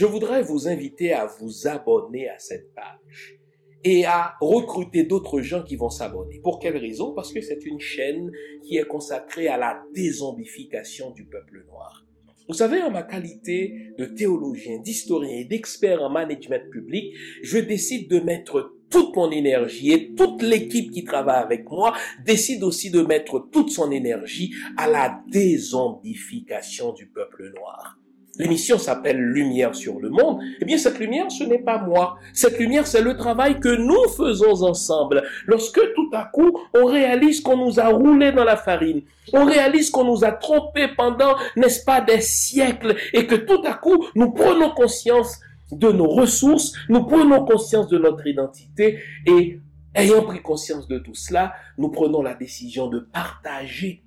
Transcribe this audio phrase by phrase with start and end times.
[0.00, 3.39] je voudrais vous inviter à vous abonner à cette page
[3.84, 6.40] et à recruter d'autres gens qui vont s'abonner.
[6.40, 7.12] Pour quelle raison?
[7.14, 8.30] Parce que c'est une chaîne
[8.62, 12.04] qui est consacrée à la dézombification du peuple noir.
[12.48, 18.10] Vous savez, en ma qualité de théologien, d'historien et d'expert en management public, je décide
[18.10, 23.02] de mettre toute mon énergie et toute l'équipe qui travaille avec moi décide aussi de
[23.02, 27.99] mettre toute son énergie à la dézombification du peuple noir
[28.40, 32.16] l'émission s'appelle Lumière sur le monde, eh bien cette lumière, ce n'est pas moi.
[32.32, 35.22] Cette lumière, c'est le travail que nous faisons ensemble.
[35.46, 39.02] Lorsque tout à coup, on réalise qu'on nous a roulé dans la farine,
[39.34, 43.74] on réalise qu'on nous a trompé pendant, n'est-ce pas, des siècles, et que tout à
[43.74, 45.38] coup, nous prenons conscience
[45.70, 49.60] de nos ressources, nous prenons conscience de notre identité, et
[49.94, 54.02] ayant pris conscience de tout cela, nous prenons la décision de partager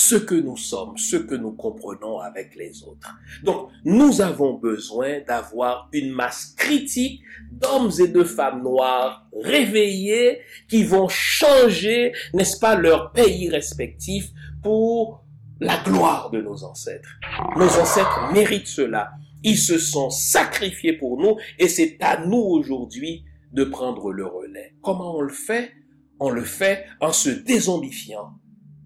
[0.00, 3.12] ce que nous sommes, ce que nous comprenons avec les autres.
[3.42, 10.38] Donc, nous avons besoin d'avoir une masse critique d'hommes et de femmes noirs réveillés
[10.68, 14.30] qui vont changer, n'est-ce pas, leur pays respectif
[14.62, 15.24] pour
[15.58, 17.18] la gloire de nos ancêtres.
[17.56, 19.10] Nos ancêtres méritent cela.
[19.42, 24.76] Ils se sont sacrifiés pour nous et c'est à nous aujourd'hui de prendre le relais.
[24.80, 25.72] Comment on le fait?
[26.20, 28.34] On le fait en se dézombifiant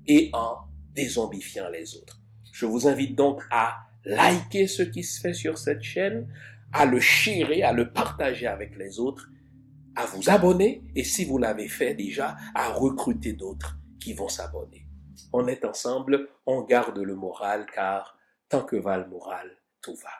[0.06, 2.20] et en dézombifiant les autres.
[2.52, 6.28] Je vous invite donc à liker ce qui se fait sur cette chaîne,
[6.72, 9.28] à le chérir, à le partager avec les autres,
[9.96, 14.86] à vous abonner et si vous l'avez fait déjà, à recruter d'autres qui vont s'abonner.
[15.32, 18.18] On est ensemble, on garde le moral car
[18.48, 20.10] tant que va le moral, tout va.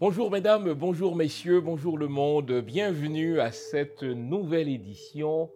[0.00, 5.50] Bonjour mesdames, bonjour messieurs, bonjour le monde, bienvenue à cette nouvelle édition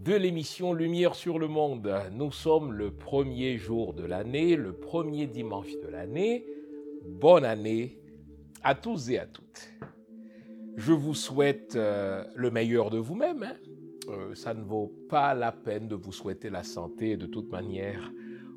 [0.00, 1.90] de l'émission Lumière sur le monde.
[2.12, 6.44] Nous sommes le premier jour de l'année, le premier dimanche de l'année.
[7.06, 8.02] Bonne année
[8.62, 9.72] à tous et à toutes.
[10.76, 13.44] Je vous souhaite euh, le meilleur de vous-même.
[13.44, 13.56] Hein.
[14.10, 17.16] Euh, ça ne vaut pas la peine de vous souhaiter la santé.
[17.16, 18.12] De toute manière,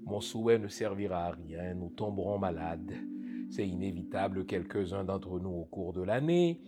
[0.05, 1.75] mon souhait ne servira à rien.
[1.75, 2.91] Nous tomberons malades
[3.49, 6.61] c'est inévitable, quelques-uns d'entre nous au cours de l'année.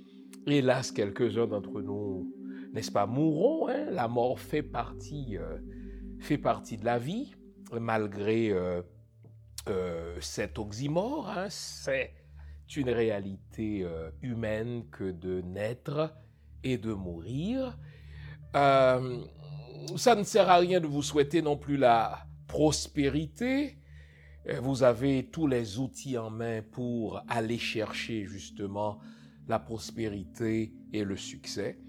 [0.47, 2.34] Hélas, quelques-uns d'entre nous,
[2.73, 3.67] n'est-ce pas, mourront.
[3.67, 3.90] Hein?
[3.91, 5.57] La mort fait partie, euh,
[6.19, 7.34] fait partie de la vie,
[7.73, 8.81] malgré euh,
[9.67, 11.29] euh, cet oxymore.
[11.29, 11.47] Hein?
[11.50, 12.13] C'est
[12.75, 13.84] une réalité
[14.22, 16.13] humaine que de naître
[16.63, 17.79] et de mourir.
[18.53, 23.79] ça ne sert à rien de vous souhaiter non plus la prospérité,
[24.62, 29.00] vous avez tous les outils en main pour aller chercher justement
[29.48, 31.80] la prospérité et le succès.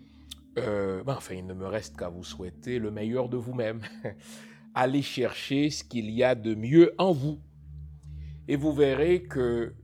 [0.59, 3.83] Euh, ben, enfin, il ne me reste qu'à vous souhaiter le meilleur de vous-même.
[4.75, 7.41] Allez chercher ce qu'il y a de mieux en vous.
[8.49, 9.75] Et vous verrez que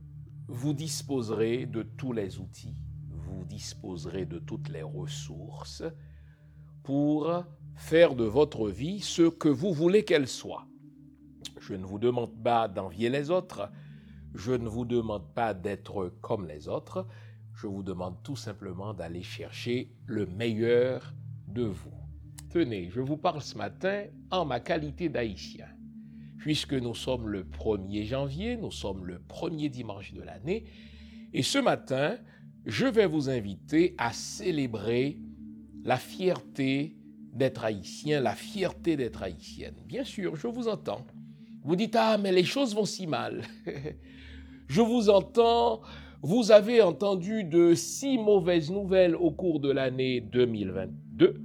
[0.47, 2.75] vous disposerez de tous les outils,
[3.09, 5.83] vous disposerez de toutes les ressources
[6.83, 7.43] pour
[7.75, 10.67] faire de votre vie ce que vous voulez qu'elle soit.
[11.67, 13.69] Je ne vous demande pas d'envier les autres.
[14.33, 17.05] Je ne vous demande pas d'être comme les autres.
[17.55, 21.13] Je vous demande tout simplement d'aller chercher le meilleur
[21.49, 21.91] de vous.
[22.51, 25.67] Tenez, je vous parle ce matin en ma qualité d'haïtien.
[26.37, 30.63] Puisque nous sommes le 1er janvier, nous sommes le premier dimanche de l'année,
[31.33, 32.15] et ce matin,
[32.65, 35.19] je vais vous inviter à célébrer
[35.83, 36.95] la fierté
[37.33, 39.75] d'être haïtien, la fierté d'être haïtienne.
[39.85, 41.05] Bien sûr, je vous entends.
[41.67, 43.41] Vous dites, ah, mais les choses vont si mal.
[44.69, 45.81] Je vous entends,
[46.21, 51.41] vous avez entendu de si mauvaises nouvelles au cours de l'année 2022.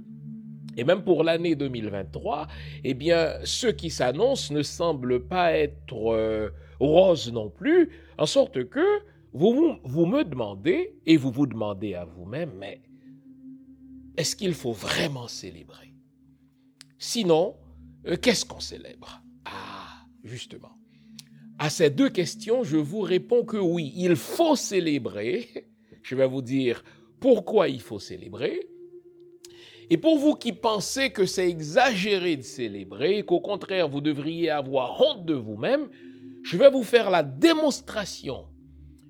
[0.77, 2.47] Et même pour l'année 2023,
[2.85, 8.69] eh bien, ce qui s'annonce ne semble pas être euh, rose non plus, en sorte
[8.69, 9.01] que
[9.33, 12.81] vous, vous me demandez, et vous vous demandez à vous-même, mais
[14.15, 15.93] est-ce qu'il faut vraiment célébrer?
[16.97, 17.57] Sinon,
[18.07, 19.21] euh, qu'est-ce qu'on célèbre?
[20.23, 20.77] Justement
[21.59, 25.67] À ces deux questions, je vous réponds que oui, il faut célébrer.
[26.03, 26.83] Je vais vous dire
[27.21, 28.67] pourquoi il faut célébrer.
[29.89, 34.99] Et pour vous qui pensez que c'est exagéré de célébrer, qu'au contraire vous devriez avoir
[35.01, 35.87] honte de vous-même,
[36.43, 38.45] je vais vous faire la démonstration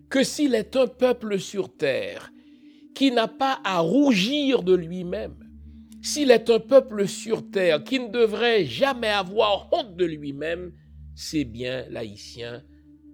[0.10, 2.32] que s'il est un peuple sur terre
[2.94, 5.36] qui n'a pas à rougir de lui-même,
[6.04, 10.72] s'il est un peuple sur terre qui ne devrait jamais avoir honte de lui-même,
[11.16, 12.64] c'est bien l'haïtien,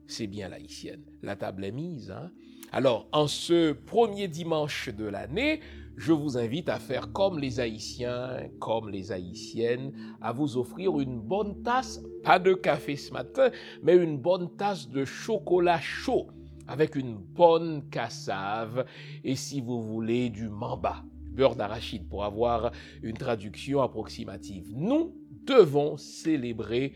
[0.07, 1.03] c'est bien l'haïtienne.
[1.21, 2.11] La table est mise.
[2.11, 2.31] Hein?
[2.71, 5.59] Alors, en ce premier dimanche de l'année,
[5.97, 9.91] je vous invite à faire comme les Haïtiens, comme les Haïtiennes,
[10.21, 13.49] à vous offrir une bonne tasse, pas de café ce matin,
[13.83, 16.27] mais une bonne tasse de chocolat chaud
[16.69, 18.85] avec une bonne cassave
[19.23, 22.71] et si vous voulez du mamba, beurre d'arachide pour avoir
[23.01, 24.67] une traduction approximative.
[24.75, 26.93] Nous devons célébrer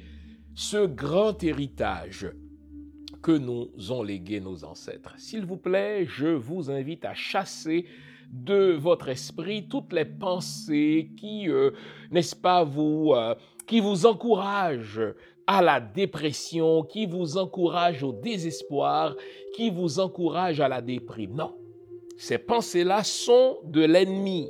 [0.56, 2.32] ce grand héritage
[3.22, 5.16] que nous ont légué nos ancêtres.
[5.18, 7.86] S'il vous plaît, je vous invite à chasser
[8.32, 11.72] de votre esprit toutes les pensées qui, euh,
[12.12, 13.36] n'est-ce pas, vous, euh,
[13.66, 15.14] qui vous encouragent
[15.48, 19.16] à la dépression, qui vous encouragent au désespoir,
[19.56, 21.36] qui vous encouragent à la déprime.
[21.36, 21.56] Non,
[22.18, 24.50] ces pensées-là sont de l'ennemi.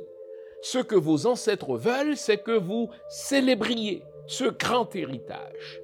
[0.62, 5.83] Ce que vos ancêtres veulent, c'est que vous célébriez ce grand héritage.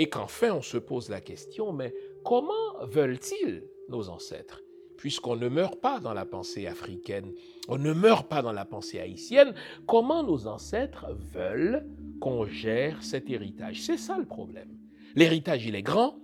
[0.00, 1.94] Et qu'enfin on se pose la question, mais
[2.24, 4.62] comment veulent-ils nos ancêtres
[4.96, 7.32] puisqu'on ne meurt pas dans la pensée africaine,
[7.68, 9.54] on ne meurt pas dans la pensée haïtienne,
[9.86, 11.86] comment nos ancêtres veulent
[12.18, 13.82] qu'on gère cet héritage?
[13.82, 14.74] C'est ça le problème.
[15.14, 16.16] L'héritage, il est grand,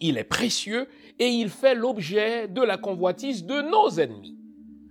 [0.00, 0.88] il est précieux
[1.20, 4.36] et il fait l'objet de la convoitise de nos ennemis.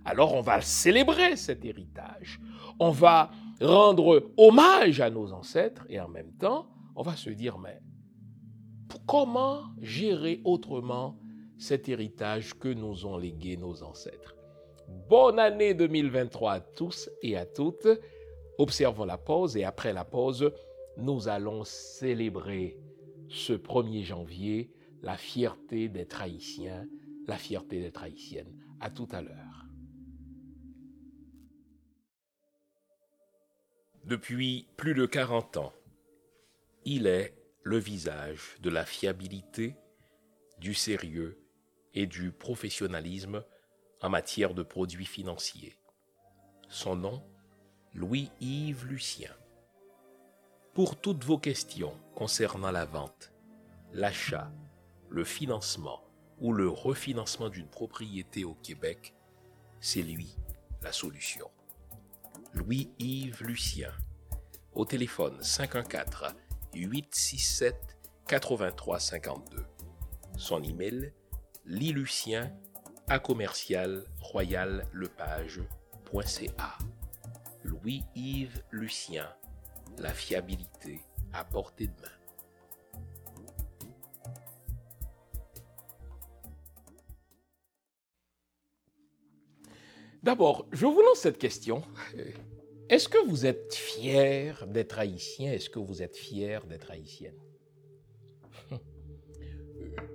[0.06, 2.40] Alors on va célébrer cet héritage,
[2.78, 3.30] on va
[3.60, 6.66] rendre hommage à nos ancêtres et en même temps,
[6.96, 7.78] on va se dire, mais
[9.06, 11.18] comment gérer autrement
[11.58, 14.34] cet héritage que nous ont légué nos ancêtres?
[15.08, 17.88] Bonne année 2023 à tous et à toutes.
[18.58, 20.52] Observons la pause et après la pause,
[20.96, 22.78] nous allons célébrer
[23.28, 24.70] ce 1er janvier
[25.02, 26.86] la fierté d'être haïtien,
[27.26, 28.52] la fierté d'être haïtienne.
[28.80, 29.66] À tout à l'heure.
[34.04, 35.72] Depuis plus de 40 ans,
[36.84, 37.34] il est
[37.66, 39.74] le visage de la fiabilité,
[40.60, 41.36] du sérieux
[41.94, 43.42] et du professionnalisme
[44.00, 45.76] en matière de produits financiers.
[46.68, 47.24] Son nom,
[47.92, 49.34] Louis-Yves Lucien.
[50.74, 53.32] Pour toutes vos questions concernant la vente,
[53.92, 54.52] l'achat,
[55.10, 56.04] le financement
[56.38, 59.12] ou le refinancement d'une propriété au Québec,
[59.80, 60.36] c'est lui
[60.82, 61.50] la solution.
[62.54, 63.90] Louis-Yves Lucien.
[64.72, 67.96] Au téléphone 514 867
[68.28, 69.64] 8352.
[70.36, 71.12] Son email
[71.64, 72.52] lilucien
[73.08, 76.78] à commercial royal lepage.ca.
[77.64, 79.28] Louis-Yves Lucien,
[79.98, 81.02] la fiabilité
[81.32, 82.08] à portée de main.
[90.22, 91.82] D'abord, je vous lance cette question.
[92.88, 95.52] Est-ce que vous êtes fier d'être haïtien?
[95.52, 97.34] Est-ce que vous êtes fier d'être haïtienne?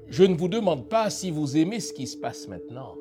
[0.07, 2.95] Je ne vous demande pas si vous aimez ce qui se passe maintenant.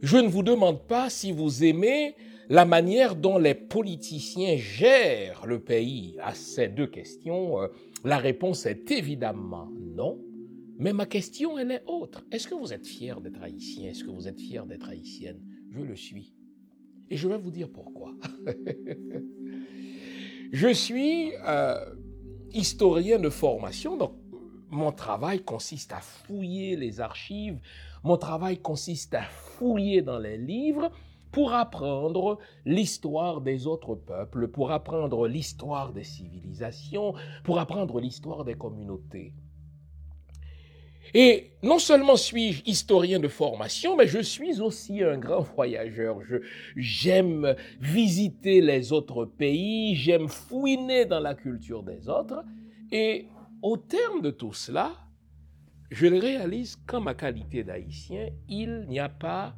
[0.00, 2.16] Je ne vous demande pas si vous aimez
[2.48, 6.16] la manière dont les politiciens gèrent le pays.
[6.20, 7.68] À ces deux questions, euh,
[8.02, 10.18] la réponse est évidemment non.
[10.78, 12.24] Mais ma question, elle est autre.
[12.32, 13.90] Est-ce que vous êtes fier d'être haïtien?
[13.90, 15.40] Est-ce que vous êtes fier d'être haïtienne?
[15.70, 16.34] Je le suis.
[17.12, 18.14] Et je vais vous dire pourquoi.
[20.50, 21.94] je suis euh,
[22.54, 24.14] historien de formation, donc
[24.70, 27.60] mon travail consiste à fouiller les archives,
[28.02, 30.90] mon travail consiste à fouiller dans les livres
[31.32, 37.12] pour apprendre l'histoire des autres peuples, pour apprendre l'histoire des civilisations,
[37.44, 39.34] pour apprendre l'histoire des communautés.
[41.14, 46.18] Et non seulement suis-je historien de formation, mais je suis aussi un grand voyageur.
[46.74, 52.42] j'aime visiter les autres pays, j'aime fouiner dans la culture des autres.
[52.90, 53.26] Et
[53.60, 54.92] au terme de tout cela,
[55.90, 59.54] je réalise qu'en ma qualité d'haïtien, il n'y a pas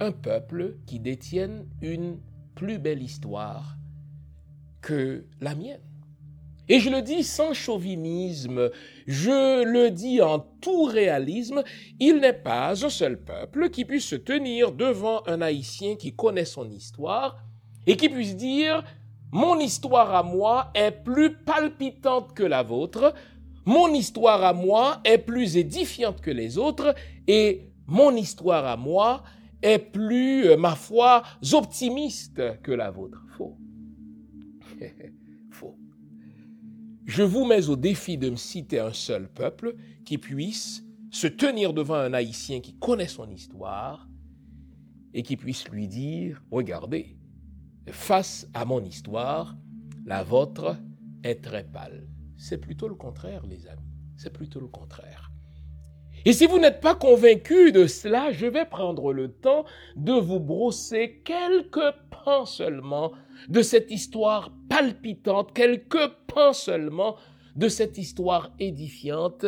[0.00, 2.18] un peuple qui détienne une
[2.56, 3.76] plus belle histoire
[4.82, 5.80] que la mienne.
[6.68, 8.70] Et je le dis sans chauvinisme,
[9.06, 11.62] je le dis en tout réalisme,
[12.00, 16.44] il n'est pas un seul peuple qui puisse se tenir devant un haïtien qui connaît
[16.44, 17.36] son histoire
[17.86, 18.82] et qui puisse dire
[19.32, 23.12] mon histoire à moi est plus palpitante que la vôtre.
[23.64, 26.94] Mon histoire à moi est plus édifiante que les autres.
[27.26, 29.24] Et mon histoire à moi
[29.62, 33.20] est plus, euh, ma foi, optimiste que la vôtre.
[33.36, 33.56] Faux.
[34.60, 34.84] Faux.
[37.06, 40.82] Je vous mets au défi de me citer un seul peuple qui puisse
[41.12, 44.08] se tenir devant un Haïtien qui connaît son histoire
[45.14, 47.16] et qui puisse lui dire, regardez,
[47.90, 49.56] face à mon histoire,
[50.04, 50.76] la vôtre
[51.22, 52.08] est très pâle.
[52.36, 53.88] C'est plutôt le contraire, les amis.
[54.16, 55.30] C'est plutôt le contraire.
[56.24, 60.40] Et si vous n'êtes pas convaincu de cela, je vais prendre le temps de vous
[60.40, 63.12] brosser quelques pans seulement
[63.48, 67.16] de cette histoire palpitante, quelques pans seulement
[67.54, 69.46] de cette histoire édifiante.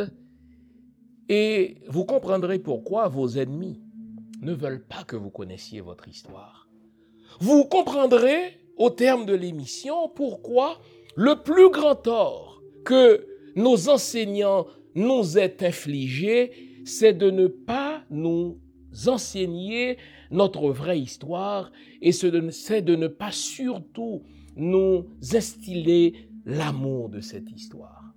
[1.28, 3.80] Et vous comprendrez pourquoi vos ennemis
[4.40, 6.68] ne veulent pas que vous connaissiez votre histoire.
[7.40, 10.80] Vous comprendrez au terme de l'émission pourquoi
[11.16, 13.26] le plus grand tort que
[13.56, 18.58] nos enseignants nous aient infligé, c'est de ne pas nous
[19.06, 19.98] enseigner
[20.30, 21.70] notre vraie histoire
[22.00, 24.22] et c'est de ne pas surtout
[24.56, 28.14] nous instiller l'amour de cette histoire.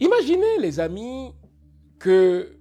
[0.00, 1.30] Imaginez, les amis,
[1.98, 2.58] que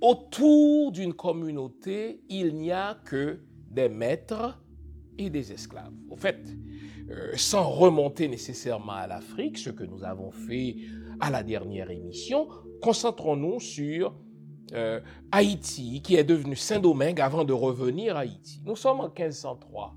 [0.00, 3.40] autour d'une communauté, il n'y a que
[3.70, 4.60] des maîtres
[5.18, 5.92] et des esclaves.
[6.08, 6.38] Au fait,
[7.10, 10.76] euh, sans remonter nécessairement à l'Afrique, ce que nous avons fait
[11.20, 12.48] à la dernière émission,
[12.82, 14.14] concentrons-nous sur
[14.74, 15.00] euh,
[15.32, 18.60] Haïti, qui est devenu Saint-Domingue avant de revenir à Haïti.
[18.64, 19.94] Nous sommes en 1503.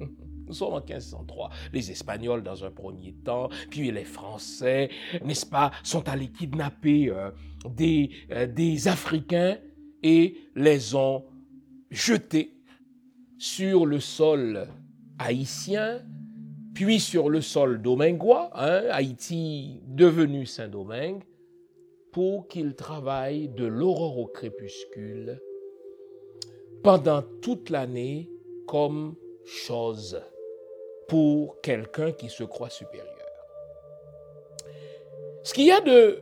[0.46, 1.50] Nous sommes en 1503.
[1.72, 4.90] Les Espagnols dans un premier temps, puis les Français,
[5.24, 7.30] n'est-ce pas, sont allés kidnapper euh,
[7.68, 8.10] des,
[8.54, 9.56] des Africains
[10.02, 11.24] et les ont
[11.90, 12.54] jetés
[13.38, 14.68] sur le sol
[15.18, 16.02] haïtien,
[16.74, 21.22] puis sur le sol domingois, hein, Haïti devenu Saint-Domingue,
[22.14, 25.42] pour qu'il travaille de l'aurore au crépuscule
[26.84, 28.30] pendant toute l'année
[28.68, 30.22] comme chose
[31.08, 33.10] pour quelqu'un qui se croit supérieur.
[35.42, 36.20] Ce qu'il y a de,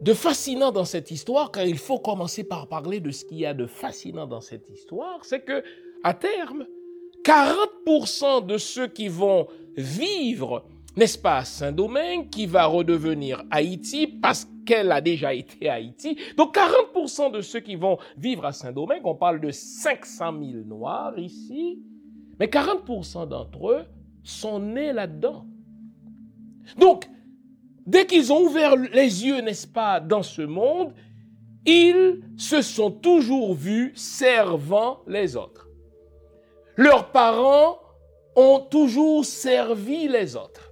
[0.00, 3.46] de fascinant dans cette histoire, car il faut commencer par parler de ce qu'il y
[3.46, 5.64] a de fascinant dans cette histoire, c'est que
[6.04, 6.66] à terme,
[7.24, 10.64] 40% de ceux qui vont vivre,
[10.96, 16.18] n'est-ce pas, Saint-Domingue, qui va redevenir Haïti parce qu'elle a déjà été Haïti?
[16.36, 21.18] Donc 40% de ceux qui vont vivre à Saint-Domingue, on parle de 500 000 Noirs
[21.18, 21.82] ici,
[22.38, 23.84] mais 40% d'entre eux
[24.22, 25.46] sont nés là-dedans.
[26.78, 27.08] Donc,
[27.86, 30.92] dès qu'ils ont ouvert les yeux, n'est-ce pas, dans ce monde,
[31.66, 35.68] ils se sont toujours vus servant les autres.
[36.76, 37.78] Leurs parents
[38.36, 40.71] ont toujours servi les autres.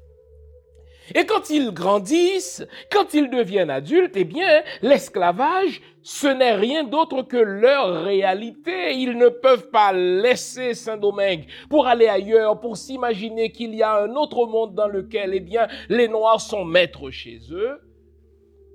[1.14, 7.23] Et quand ils grandissent, quand ils deviennent adultes, eh bien, l'esclavage, ce n'est rien d'autre
[7.23, 8.95] que leur réalité.
[8.95, 14.14] Ils ne peuvent pas laisser Saint-Domingue pour aller ailleurs, pour s'imaginer qu'il y a un
[14.14, 17.79] autre monde dans lequel, eh bien, les Noirs sont maîtres chez eux.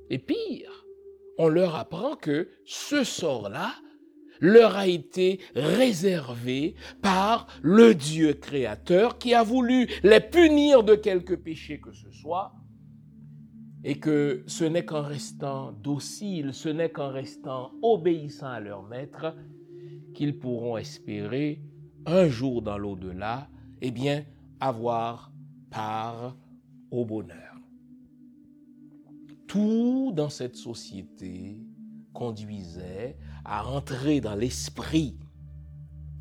[0.10, 0.86] Et pire,
[1.38, 3.72] on leur apprend que ce sort-là,
[4.40, 11.34] leur a été réservé par le Dieu créateur qui a voulu les punir de quelque
[11.34, 12.54] péché que ce soit
[13.84, 19.36] et que ce n'est qu'en restant dociles, ce n'est qu'en restant obéissants à leur maître
[20.16, 21.62] qu'ils pourront espérer
[22.08, 23.48] un jour dans l'au-delà,
[23.82, 24.26] eh bien,
[24.60, 25.32] avoir
[25.70, 26.36] part
[26.90, 27.60] au bonheur.
[29.48, 31.60] Tout dans cette société
[32.14, 35.18] conduisait à entrer dans l'esprit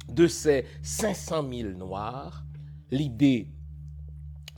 [0.08, 2.44] de ces 500 000 Noirs
[2.90, 3.48] l'idée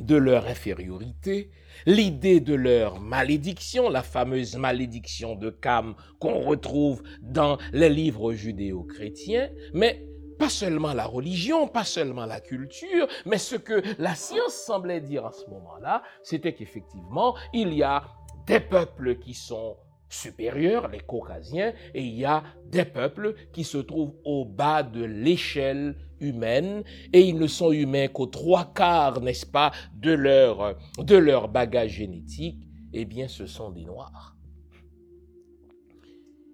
[0.01, 1.51] de leur infériorité,
[1.87, 9.51] l'idée de leur malédiction, la fameuse malédiction de Cam qu'on retrouve dans les livres judéo-chrétiens,
[9.73, 10.07] mais
[10.39, 15.25] pas seulement la religion, pas seulement la culture, mais ce que la science semblait dire
[15.25, 18.05] à ce moment-là, c'était qu'effectivement, il y a
[18.47, 23.79] des peuples qui sont supérieurs, les caucasiens, et il y a des peuples qui se
[23.79, 26.83] trouvent au bas de l'échelle humaine,
[27.13, 31.93] et ils ne sont humains qu'aux trois quarts, n'est-ce pas, de leur, de leur bagage
[31.93, 34.37] génétique, eh bien ce sont des Noirs.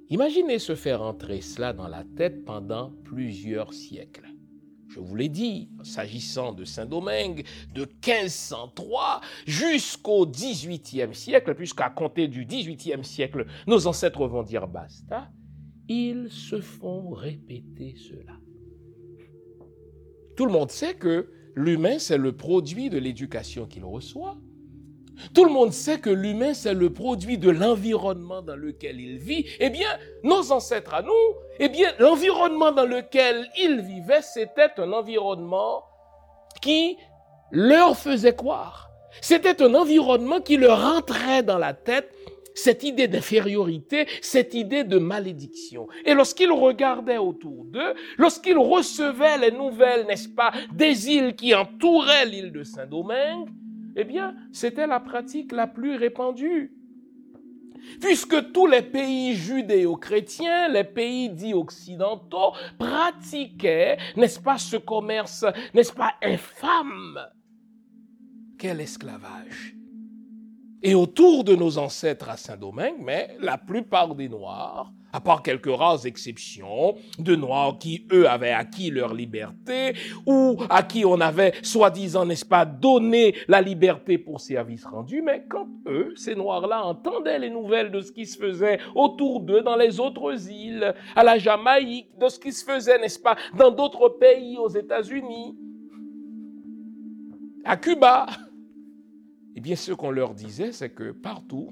[0.09, 4.32] Imaginez se faire entrer cela dans la tête pendant plusieurs siècles.
[4.93, 12.45] Je vous l'ai dit, s'agissant de Saint-Domingue, de 1503 jusqu'au XVIIIe siècle, puisqu'à compter du
[12.45, 15.31] XVIIIe siècle, nos ancêtres vont dire basta,
[15.89, 18.39] ils se font répéter cela.
[20.37, 24.37] Tout le monde sait que l'humain, c'est le produit de l'éducation qu'il reçoit.
[25.35, 29.47] Tout le monde sait que l'humain, c'est le produit de l'environnement dans lequel il vit.
[29.61, 29.89] Eh bien,
[30.23, 31.11] nos ancêtres à nous,
[31.59, 35.85] eh bien, l'environnement dans lequel ils vivaient, c'était un environnement
[36.61, 36.97] qui
[37.51, 38.91] leur faisait croire.
[39.21, 42.11] C'était un environnement qui leur rentrait dans la tête
[42.55, 45.89] cette idée d'infériorité, cette idée de malédiction.
[46.05, 52.27] Et lorsqu'ils regardaient autour d'eux, lorsqu'ils recevaient les nouvelles, n'est-ce pas, des îles qui entouraient
[52.27, 53.49] l'île de Saint-Domingue,
[53.97, 56.73] eh bien, c'était la pratique la plus répandue.
[58.01, 65.45] Puisque tous les pays judéo-chrétiens, les pays dits occidentaux, pratiquaient, n'est-ce pas, ce commerce,
[65.75, 67.19] n'est-ce pas, infâme?
[68.59, 69.75] Quel esclavage
[70.83, 75.71] et autour de nos ancêtres à Saint-Domingue, mais la plupart des Noirs, à part quelques
[75.71, 79.95] rares exceptions, de Noirs qui, eux, avaient acquis leur liberté,
[80.27, 85.45] ou à qui on avait, soi-disant, n'est-ce pas, donné la liberté pour service rendu, mais
[85.49, 89.77] quand eux, ces Noirs-là, entendaient les nouvelles de ce qui se faisait autour d'eux dans
[89.77, 94.09] les autres îles, à la Jamaïque, de ce qui se faisait, n'est-ce pas, dans d'autres
[94.09, 95.57] pays, aux États-Unis,
[97.65, 98.27] à Cuba,
[99.55, 101.71] eh bien, ce qu'on leur disait, c'est que partout,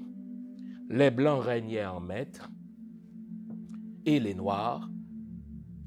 [0.89, 2.49] les Blancs régnaient en maître
[4.05, 4.89] et les Noirs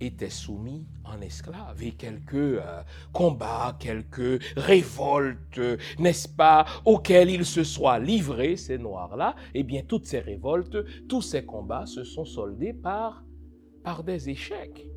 [0.00, 1.82] étaient soumis en esclaves.
[1.82, 2.82] Et quelques euh,
[3.12, 5.60] combats, quelques révoltes,
[5.98, 10.76] n'est-ce pas, auxquels ils se soient livrés, ces Noirs-là, eh bien, toutes ces révoltes,
[11.08, 13.24] tous ces combats se sont soldés par,
[13.82, 14.88] par des échecs.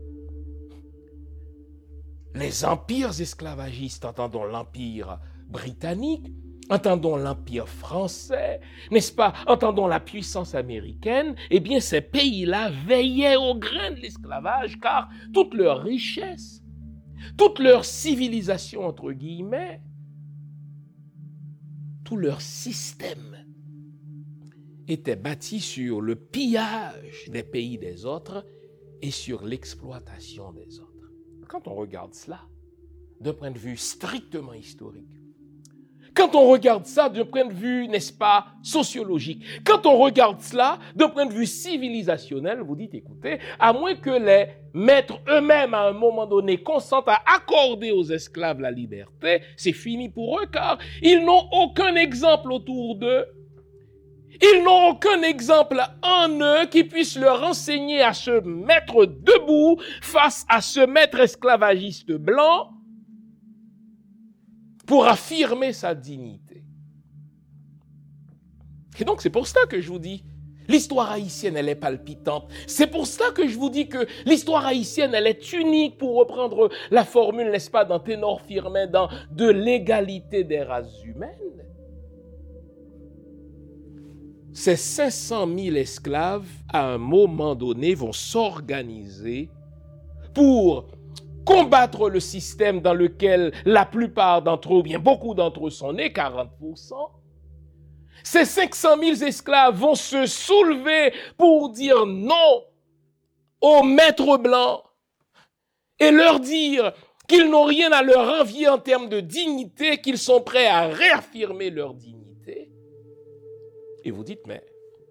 [2.35, 6.31] Les empires esclavagistes, entendons l'empire britannique,
[6.69, 8.59] entendons l'Empire français,
[8.91, 14.79] n'est-ce pas, entendons la puissance américaine, eh bien ces pays-là veillaient au grain de l'esclavage
[14.79, 16.63] car toute leur richesse,
[17.37, 19.81] toute leur civilisation, entre guillemets,
[22.03, 23.45] tout leur système
[24.87, 28.45] était bâti sur le pillage des pays des autres
[29.01, 31.11] et sur l'exploitation des autres.
[31.49, 32.41] Quand on regarde cela,
[33.19, 35.16] d'un point de vue strictement historique,
[36.17, 40.79] quand on regarde ça d'un point de vue, n'est-ce pas, sociologique, quand on regarde cela
[40.95, 45.87] d'un point de vue civilisationnel, vous dites, écoutez, à moins que les maîtres eux-mêmes, à
[45.87, 50.79] un moment donné, consentent à accorder aux esclaves la liberté, c'est fini pour eux, car
[51.03, 53.25] ils n'ont aucun exemple autour d'eux.
[54.41, 60.45] Ils n'ont aucun exemple en eux qui puisse leur enseigner à se mettre debout face
[60.49, 62.76] à ce maître esclavagiste blanc
[64.87, 66.63] pour affirmer sa dignité.
[68.99, 70.23] Et donc c'est pour cela que je vous dis,
[70.67, 72.49] l'histoire haïtienne, elle est palpitante.
[72.65, 76.69] C'est pour cela que je vous dis que l'histoire haïtienne, elle est unique pour reprendre
[76.89, 81.31] la formule, n'est-ce pas, d'un ténor Firmin, dans de l'égalité des races humaines.
[84.53, 89.51] Ces 500 000 esclaves, à un moment donné, vont s'organiser
[90.33, 90.87] pour
[91.47, 96.09] combattre le système dans lequel la plupart d'entre eux, bien beaucoup d'entre eux sont nés,
[96.09, 96.49] 40%,
[98.23, 102.65] ces 500 000 esclaves vont se soulever pour dire non
[103.61, 104.83] aux maîtres blancs
[105.99, 106.91] et leur dire
[107.29, 111.69] qu'ils n'ont rien à leur envier en termes de dignité, qu'ils sont prêts à réaffirmer
[111.69, 112.69] leur dignité.
[114.03, 114.65] Et vous dites, mais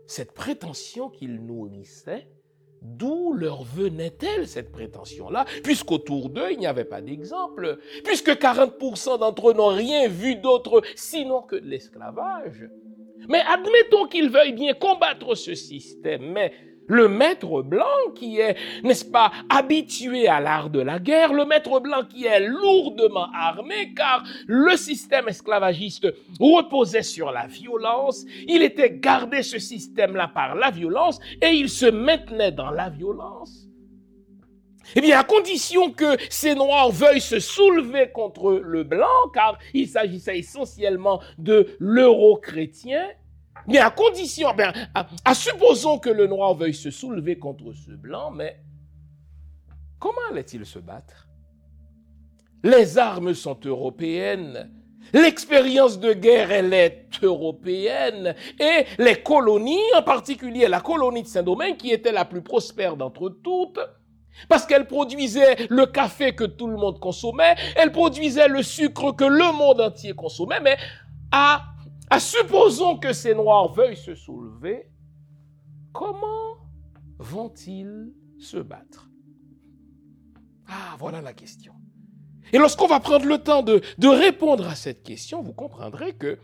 [0.07, 2.29] cette prétention qu'ils nourrissaient,
[2.83, 7.79] D'où leur venait-elle cette prétention-là Puisqu'autour d'eux, il n'y avait pas d'exemple.
[8.05, 12.69] Puisque 40% d'entre eux n'ont rien vu d'autre sinon que de l'esclavage.
[13.29, 16.53] Mais admettons qu'ils veuillent bien combattre ce système, mais
[16.89, 21.81] le maître blanc qui est, n'est-ce pas, habitué à l'art de la guerre, le maître
[21.81, 26.07] blanc qui est lourdement armé, car le système esclavagiste
[26.41, 31.87] reposait sur la violence, il était gardé ce système-là par la violence et il se
[31.87, 33.67] maintenait dans la violence.
[34.95, 39.89] Eh bien, à condition que ces Noirs veuillent se soulever contre le blanc, car il
[39.89, 43.05] s'agissait essentiellement de l'euro-chrétien,
[43.69, 48.31] mais à condition, ben, à, supposons que le noir veuille se soulever contre ce blanc,
[48.31, 48.61] mais
[49.99, 51.29] comment allait-il se battre?
[52.63, 54.71] Les armes sont européennes,
[55.13, 61.77] l'expérience de guerre, elle est européenne, et les colonies, en particulier la colonie de Saint-Domingue,
[61.77, 63.81] qui était la plus prospère d'entre toutes,
[64.49, 69.25] parce qu'elle produisait le café que tout le monde consommait, elle produisait le sucre que
[69.25, 70.77] le monde entier consommait, mais
[71.33, 71.63] à
[72.11, 74.91] à supposons que ces Noirs veuillent se soulever,
[75.93, 76.57] comment
[77.19, 79.09] vont-ils se battre?
[80.69, 81.73] Ah, voilà la question.
[82.53, 86.39] Et lorsqu'on va prendre le temps de, de, répondre à cette question, vous comprendrez que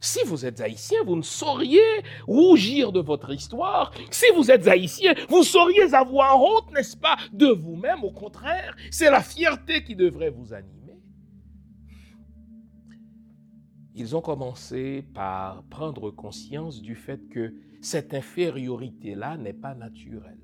[0.00, 1.80] Si vous êtes haïtien, vous ne sauriez
[2.26, 3.92] rougir de votre histoire.
[4.10, 8.04] Si vous êtes haïtien, vous sauriez avoir honte, n'est-ce pas, de vous-même.
[8.04, 10.77] Au contraire, c'est la fierté qui devrait vous animer.
[13.98, 20.38] Ils ont commencé par prendre conscience du fait que cette infériorité-là n'est pas naturelle.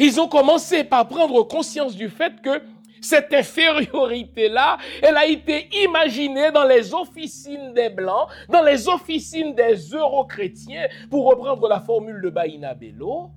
[0.00, 2.60] Ils ont commencé par prendre conscience du fait que
[3.00, 9.76] cette infériorité-là, elle a été imaginée dans les officines des Blancs, dans les officines des
[9.92, 13.30] Euro-chrétiens, pour reprendre la formule de Baïna Bello,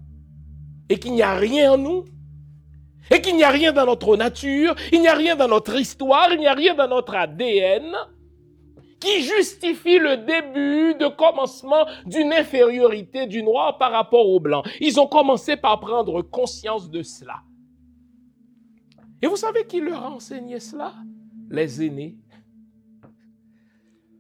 [0.89, 2.03] et qu'il n'y a rien en nous,
[3.11, 6.29] et qu'il n'y a rien dans notre nature, il n'y a rien dans notre histoire,
[6.33, 7.95] il n'y a rien dans notre ADN
[9.03, 14.63] qui justifie le début de commencement d'une infériorité du noir par rapport au blanc.
[14.79, 17.41] Ils ont commencé par prendre conscience de cela.
[19.21, 20.93] Et vous savez qui leur a enseigné cela?
[21.49, 22.15] Les aînés.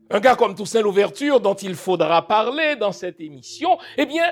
[0.09, 4.25] Un gars comme Toussaint Louverture, dont il faudra parler dans cette émission, eh bien,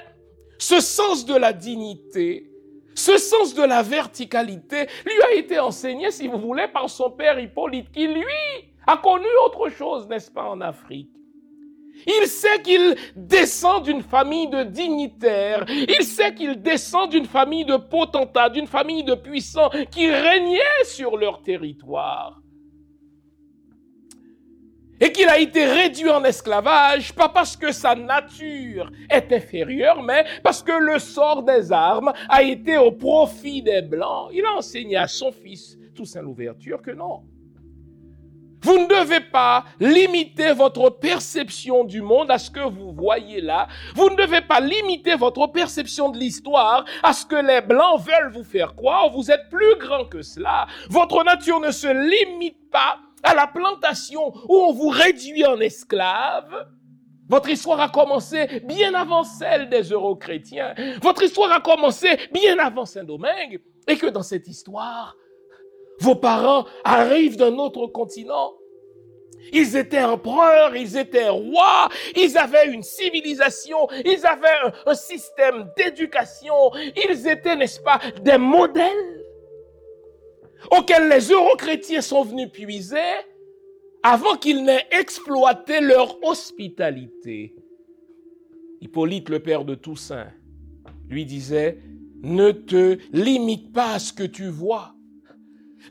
[0.60, 2.52] ce sens de la dignité,
[2.94, 7.40] ce sens de la verticalité, lui a été enseigné, si vous voulez, par son père
[7.40, 11.10] Hippolyte, qui lui a connu autre chose, n'est-ce pas, en Afrique?
[12.08, 15.65] Il sait qu'il descend d'une famille de dignitaires.
[15.70, 21.17] Il sait qu'il descend d'une famille de potentats, d'une famille de puissants qui régnaient sur
[21.17, 22.39] leur territoire.
[25.00, 30.26] Et qu'il a été réduit en esclavage, pas parce que sa nature est inférieure, mais
[30.44, 34.30] parce que le sort des armes a été au profit des Blancs.
[34.32, 37.24] Il a enseigné à son fils, Toussaint Louverture, que non.
[38.62, 43.67] Vous ne devez pas limiter votre perception du monde à ce que vous voyez là.
[43.95, 48.32] Vous ne devez pas limiter votre perception de l'histoire à ce que les Blancs veulent
[48.32, 49.10] vous faire croire.
[49.10, 50.67] Vous êtes plus grand que cela.
[50.89, 56.67] Votre nature ne se limite pas à la plantation où on vous réduit en esclave.
[57.30, 60.76] Votre histoire a commencé bien avant celle des Euro-chrétiens.
[61.02, 63.62] Votre histoire a commencé bien avant Saint-Domingue.
[63.88, 65.15] Et que dans cette histoire,
[66.02, 68.54] vos parents arrivent d'un autre continent.
[69.54, 76.72] Ils étaient empereurs, ils étaient rois, ils avaient une civilisation, ils avaient un, système d'éducation,
[77.08, 79.26] ils étaient, n'est-ce pas, des modèles
[80.72, 82.98] auxquels les euro-chrétiens sont venus puiser
[84.04, 87.56] avant qu'ils n'aient exploité leur hospitalité.
[88.80, 90.32] Hippolyte, le père de Toussaint,
[91.10, 91.78] lui disait,
[92.24, 94.96] ne te limite pas à ce que tu vois.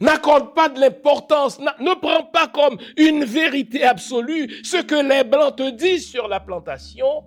[0.00, 5.56] N'accorde pas de l'importance, ne prends pas comme une vérité absolue ce que les Blancs
[5.56, 7.24] te disent sur la plantation.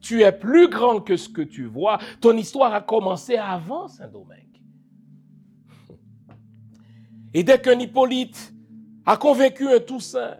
[0.00, 1.98] Tu es plus grand que ce que tu vois.
[2.20, 4.62] Ton histoire a commencé avant Saint-Domingue.
[7.34, 8.52] Et dès qu'un Hippolyte
[9.04, 10.36] a convaincu un Toussaint,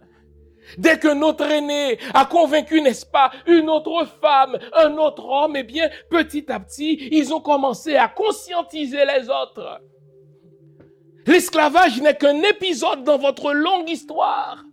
[0.78, 5.64] dès que notre aîné a convaincu, n'est-ce pas, une autre femme, un autre homme, eh
[5.64, 9.80] bien, petit à petit, ils ont commencé à conscientiser les autres.
[11.26, 14.64] L'esclavage n'est qu'un épisode dans votre longue histoire.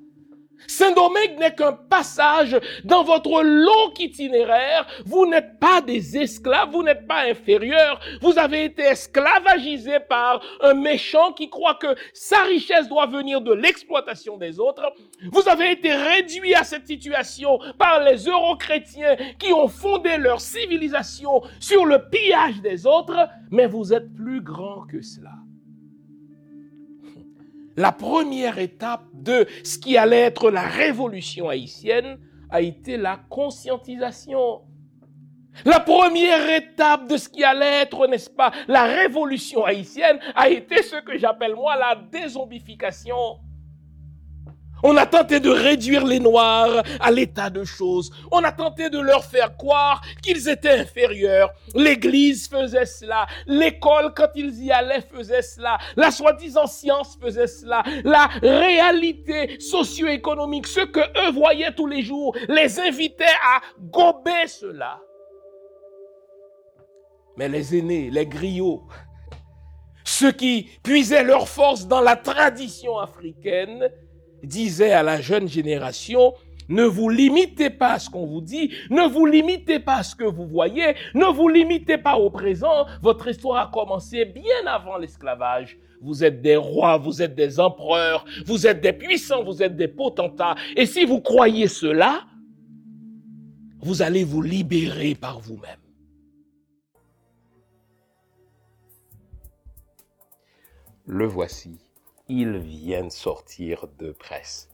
[0.67, 4.87] Saint-Domingue n'est qu'un passage dans votre long itinéraire.
[5.05, 7.99] Vous n'êtes pas des esclaves, vous n'êtes pas inférieurs.
[8.21, 13.53] Vous avez été esclavagisés par un méchant qui croit que sa richesse doit venir de
[13.53, 14.93] l'exploitation des autres.
[15.31, 21.41] Vous avez été réduits à cette situation par les euro-chrétiens qui ont fondé leur civilisation
[21.59, 25.42] sur le pillage des autres, mais vous êtes plus grand que cela
[27.75, 34.61] la première étape de ce qui allait être la révolution haïtienne a été la conscientisation.
[35.65, 40.81] La première étape de ce qui allait être, n'est-ce pas, la révolution haïtienne a été
[40.81, 43.39] ce que j'appelle moi la dézombification.
[44.83, 48.11] On a tenté de réduire les Noirs à l'état de choses.
[48.31, 51.53] On a tenté de leur faire croire qu'ils étaient inférieurs.
[51.73, 53.25] L'église faisait cela.
[53.47, 55.77] L'école, quand ils y allaient, faisait cela.
[55.95, 57.81] La soi-disant science faisait cela.
[58.03, 64.99] La réalité socio-économique, ce que eux voyaient tous les jours, les invitait à gober cela.
[67.37, 68.83] Mais les aînés, les griots,
[70.03, 73.89] ceux qui puisaient leur force dans la tradition africaine,
[74.43, 76.33] disait à la jeune génération,
[76.69, 80.15] ne vous limitez pas à ce qu'on vous dit, ne vous limitez pas à ce
[80.15, 82.85] que vous voyez, ne vous limitez pas au présent.
[83.01, 85.77] Votre histoire a commencé bien avant l'esclavage.
[86.01, 89.87] Vous êtes des rois, vous êtes des empereurs, vous êtes des puissants, vous êtes des
[89.87, 90.55] potentats.
[90.75, 92.25] Et si vous croyez cela,
[93.79, 95.79] vous allez vous libérer par vous-même.
[101.05, 101.82] Le voici
[102.29, 104.69] ils viennent sortir de presse.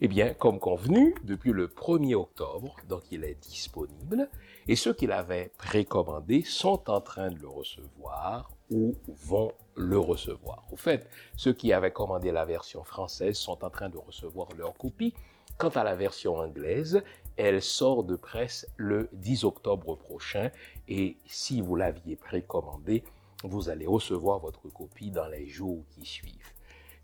[0.00, 4.28] Eh bien, comme convenu, depuis le 1er octobre, donc il est disponible,
[4.66, 10.64] et ceux qui l'avaient précommandé sont en train de le recevoir ou vont le recevoir.
[10.72, 14.74] Au fait, ceux qui avaient commandé la version française sont en train de recevoir leur
[14.74, 15.14] copie.
[15.58, 17.02] Quant à la version anglaise,
[17.36, 20.50] elle sort de presse le 10 octobre prochain
[20.88, 23.04] et si vous l'aviez précommandé,
[23.44, 26.52] vous allez recevoir votre copie dans les jours qui suivent.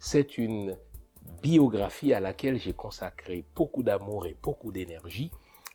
[0.03, 0.79] C'est une
[1.43, 5.31] biographie à laquelle j'ai consacré beaucoup d'amour et beaucoup d'énergie,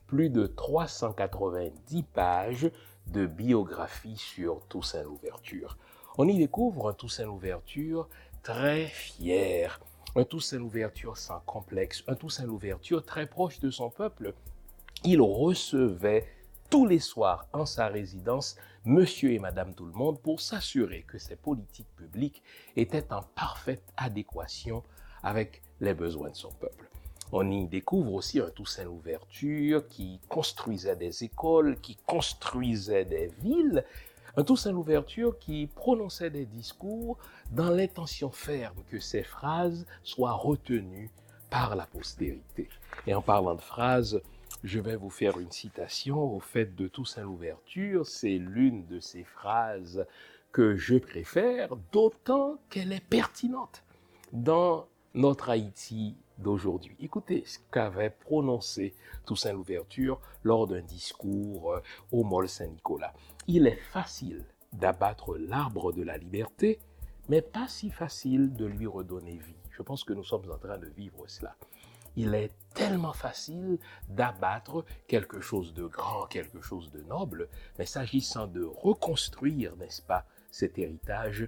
[0.07, 2.71] plus de 390 pages
[3.05, 5.77] de biographie sur Toussaint Louverture.
[6.17, 8.09] On y découvre un Toussaint Louverture
[8.41, 9.79] très fier,
[10.15, 14.33] un Toussaint Louverture sans complexe, un Toussaint Louverture très proche de son peuple.
[15.03, 16.25] Il recevait
[16.69, 21.17] tous les soirs en sa résidence monsieur et madame tout le monde pour s'assurer que
[21.17, 22.43] ses politiques publiques
[22.75, 24.83] étaient en parfaite adéquation
[25.23, 26.89] avec les besoins de son peuple.
[27.31, 33.83] On y découvre aussi un Toussaint Louverture qui construisait des écoles, qui construisait des villes,
[34.37, 37.17] un Toussaint Louverture qui prononçait des discours
[37.51, 41.09] dans l'intention ferme que ces phrases soient retenues
[41.49, 42.69] par la postérité.
[43.07, 44.21] Et en parlant de phrases,
[44.63, 48.05] je vais vous faire une citation au fait de Toussaint Louverture.
[48.05, 50.05] C'est l'une de ces phrases
[50.51, 53.83] que je préfère, d'autant qu'elle est pertinente
[54.31, 56.95] dans notre Haïti d'aujourd'hui.
[56.99, 58.93] Écoutez ce qu'avait prononcé
[59.25, 63.13] Toussaint Louverture lors d'un discours euh, au Mall Saint-Nicolas.
[63.47, 66.79] Il est facile d'abattre l'arbre de la liberté,
[67.29, 69.55] mais pas si facile de lui redonner vie.
[69.71, 71.55] Je pense que nous sommes en train de vivre cela.
[72.15, 78.45] Il est tellement facile d'abattre quelque chose de grand, quelque chose de noble, mais s'agissant
[78.45, 81.47] de reconstruire, n'est-ce pas, cet héritage,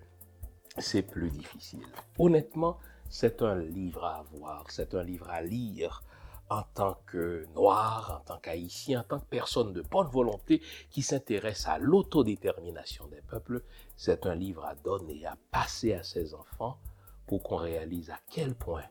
[0.80, 1.86] c'est plus difficile.
[2.18, 6.02] Honnêtement, c'est un livre à avoir, c'est un livre à lire
[6.50, 11.02] en tant que noir, en tant qu'haïtien, en tant que personne de bonne volonté qui
[11.02, 13.64] s'intéresse à l'autodétermination des peuples.
[13.98, 16.80] C'est un livre à donner, à passer à ses enfants
[17.28, 18.86] pour qu'on réalise à quel point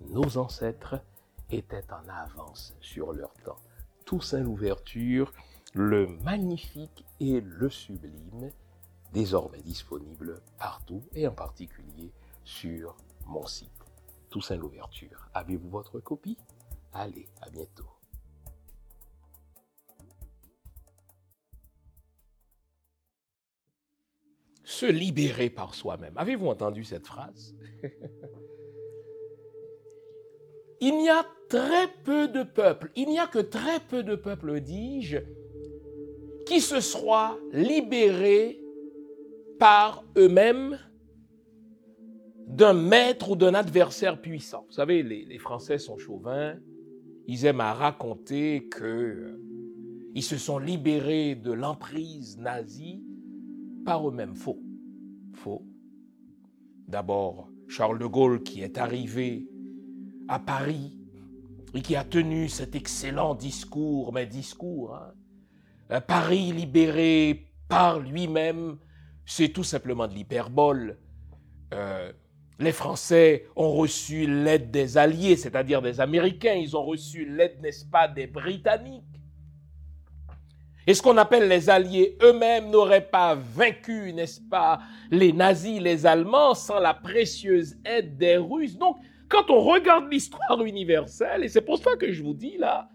[0.00, 1.00] nos ancêtres
[1.50, 3.58] étaient en avance sur leur temps.
[4.04, 5.32] Toussaint l'ouverture,
[5.74, 8.50] le magnifique et le sublime,
[9.12, 12.12] désormais disponible partout et en particulier
[12.44, 13.70] sur mon site.
[14.30, 15.28] Toussaint l'ouverture.
[15.34, 16.38] Avez-vous votre copie?
[16.92, 17.88] Allez, à bientôt.
[24.64, 26.16] Se libérer par soi-même.
[26.16, 27.54] Avez-vous entendu cette phrase?
[30.80, 34.60] Il n'y a très peu de peuples, il n'y a que très peu de peuples,
[34.60, 35.18] dis-je,
[36.46, 38.60] qui se soient libérés
[39.58, 40.78] par eux-mêmes
[42.46, 44.64] d'un maître ou d'un adversaire puissant.
[44.68, 46.54] Vous savez, les, Français sont chauvins,
[47.26, 53.02] ils aiment à raconter que euh, se sont libérés de l'emprise nazie
[53.84, 54.34] par eux-mêmes.
[54.34, 54.62] Faux.
[55.32, 55.66] Faux.
[56.86, 59.48] D'abord, Charles de Gaulle qui est arrivé
[60.28, 60.96] à Paris
[61.74, 65.12] et qui a tenu cet excellent discours, mais discours, hein.
[65.90, 68.78] euh, Paris libéré par lui-même,
[69.24, 70.98] c'est tout simplement de l'hyperbole.
[71.74, 72.12] Euh,
[72.58, 76.54] les Français ont reçu l'aide des Alliés, c'est-à-dire des Américains.
[76.54, 79.02] Ils ont reçu l'aide, n'est-ce pas, des Britanniques.
[80.86, 84.78] Et ce qu'on appelle les Alliés eux-mêmes n'auraient pas vaincu, n'est-ce pas,
[85.10, 88.78] les nazis, les Allemands, sans la précieuse aide des Russes.
[88.78, 88.96] Donc,
[89.28, 92.88] quand on regarde l'histoire universelle, et c'est pour ça que je vous dis là,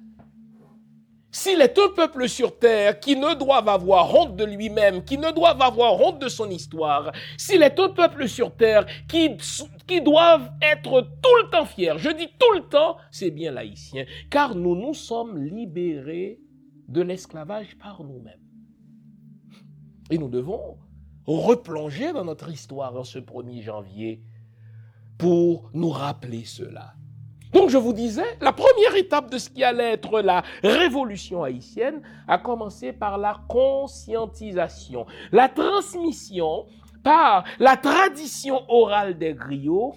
[1.34, 5.32] s'il est un peuple sur terre qui ne doit avoir honte de lui-même, qui ne
[5.32, 9.38] doit avoir honte de son histoire, s'il est un peuple sur terre qui,
[9.88, 14.06] qui doivent être tout le temps fiers, je dis tout le temps, c'est bien l'haïtien,
[14.30, 16.42] car nous nous sommes libérés
[16.90, 18.42] de l'esclavage par nous-mêmes.
[20.10, 20.78] Et nous devons
[21.26, 24.22] replonger dans notre histoire en ce 1er janvier
[25.22, 26.96] pour nous rappeler cela.
[27.54, 32.02] Donc je vous disais, la première étape de ce qui allait être la révolution haïtienne
[32.28, 36.66] a commencé par la conscientisation, la transmission
[37.04, 39.94] par la tradition orale des griots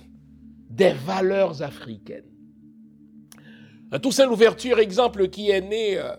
[0.68, 2.30] des valeurs africaines.
[4.02, 6.16] Toussaint Louverture, exemple qui est né, euh,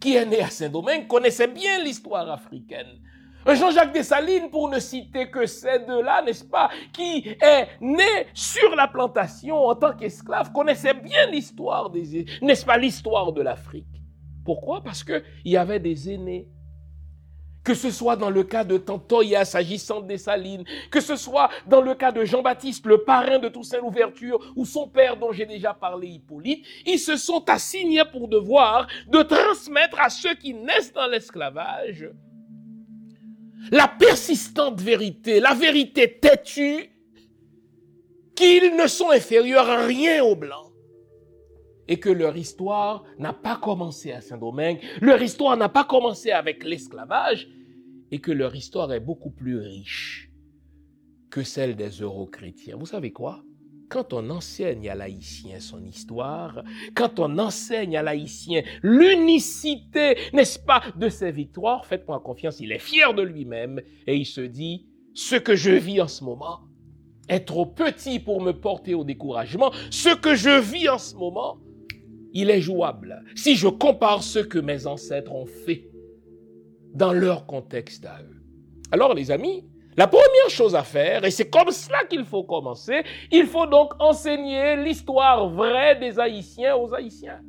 [0.00, 3.00] qui est né à Saint-Domingue, connaissait bien l'histoire africaine.
[3.46, 8.88] Jean-Jacques Dessalines, pour ne citer que ces deux-là, n'est-ce pas, qui est né sur la
[8.88, 13.86] plantation en tant qu'esclave, connaissait bien l'histoire des, n'est-ce pas, l'histoire de l'Afrique.
[14.44, 14.82] Pourquoi?
[14.82, 16.48] Parce qu'il y avait des aînés
[17.62, 21.80] que ce soit dans le cas de Tantoya s'agissant des Salines, que ce soit dans
[21.80, 25.74] le cas de Jean-Baptiste, le parrain de Toussaint Louverture, ou son père dont j'ai déjà
[25.74, 31.06] parlé, Hippolyte, ils se sont assignés pour devoir de transmettre à ceux qui naissent dans
[31.06, 32.08] l'esclavage
[33.70, 36.90] la persistante vérité, la vérité têtue,
[38.34, 40.72] qu'ils ne sont inférieurs à rien aux Blancs
[41.88, 46.64] et que leur histoire n'a pas commencé à Saint-Domingue, leur histoire n'a pas commencé avec
[46.64, 47.48] l'esclavage,
[48.10, 50.30] et que leur histoire est beaucoup plus riche
[51.30, 52.76] que celle des euro-chrétiens.
[52.76, 53.42] Vous savez quoi?
[53.90, 56.62] Quand on enseigne à l'haïtien son histoire,
[56.94, 62.78] quand on enseigne à l'haïtien l'unicité, n'est-ce pas, de ses victoires, faites-moi confiance, il est
[62.78, 66.60] fier de lui-même et il se dit, ce que je vis en ce moment
[67.28, 69.72] est trop petit pour me porter au découragement.
[69.90, 71.58] Ce que je vis en ce moment
[72.32, 75.90] il est jouable si je compare ce que mes ancêtres ont fait
[76.94, 78.42] dans leur contexte à eux.
[78.92, 79.64] Alors les amis,
[80.00, 83.92] la première chose à faire, et c'est comme cela qu'il faut commencer, il faut donc
[83.98, 87.42] enseigner l'histoire vraie des Haïtiens aux Haïtiens.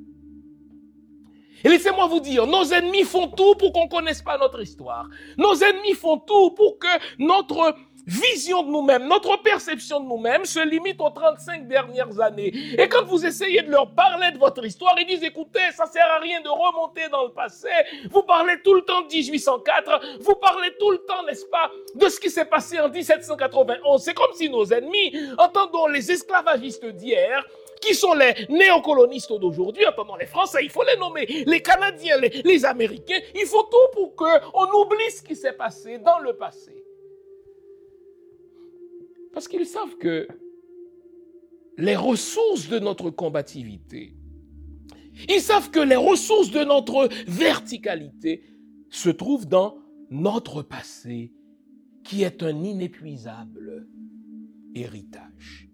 [1.63, 5.07] Et laissez-moi vous dire, nos ennemis font tout pour qu'on ne connaisse pas notre histoire.
[5.37, 6.87] Nos ennemis font tout pour que
[7.19, 7.73] notre
[8.05, 12.51] vision de nous-mêmes, notre perception de nous-mêmes se limite aux 35 dernières années.
[12.77, 16.05] Et quand vous essayez de leur parler de votre histoire, ils disent, écoutez, ça sert
[16.05, 17.69] à rien de remonter dans le passé.
[18.09, 20.19] Vous parlez tout le temps de 1804.
[20.21, 24.03] Vous parlez tout le temps, n'est-ce pas, de ce qui s'est passé en 1791.
[24.03, 27.45] C'est comme si nos ennemis, entendons les esclavagistes d'hier,
[27.81, 32.29] qui sont les néocolonistes d'aujourd'hui, entendons les Français, il faut les nommer, les Canadiens, les,
[32.45, 36.80] les Américains, il faut tout pour qu'on oublie ce qui s'est passé dans le passé.
[39.33, 40.27] Parce qu'ils savent que
[41.77, 44.15] les ressources de notre combativité,
[45.29, 48.43] ils savent que les ressources de notre verticalité
[48.89, 49.77] se trouvent dans
[50.09, 51.33] notre passé,
[52.03, 53.87] qui est un inépuisable
[54.75, 55.69] héritage.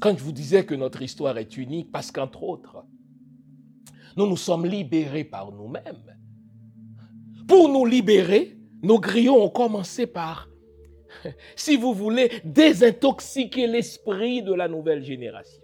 [0.00, 2.84] Quand je vous disais que notre histoire est unique, parce qu'entre autres,
[4.16, 6.16] nous nous sommes libérés par nous-mêmes.
[7.46, 10.48] Pour nous libérer, nos griots ont commencé par
[11.56, 15.62] si vous voulez, désintoxiquer l'esprit de la nouvelle génération.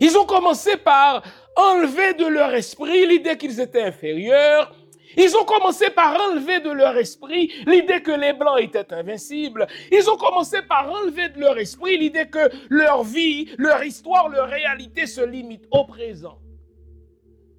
[0.00, 1.22] Ils ont commencé par
[1.56, 4.74] enlever de leur esprit l'idée qu'ils étaient inférieurs.
[5.16, 9.66] Ils ont commencé par enlever de leur esprit l'idée que les Blancs étaient invincibles.
[9.90, 14.48] Ils ont commencé par enlever de leur esprit l'idée que leur vie, leur histoire, leur
[14.48, 16.38] réalité se limite au présent.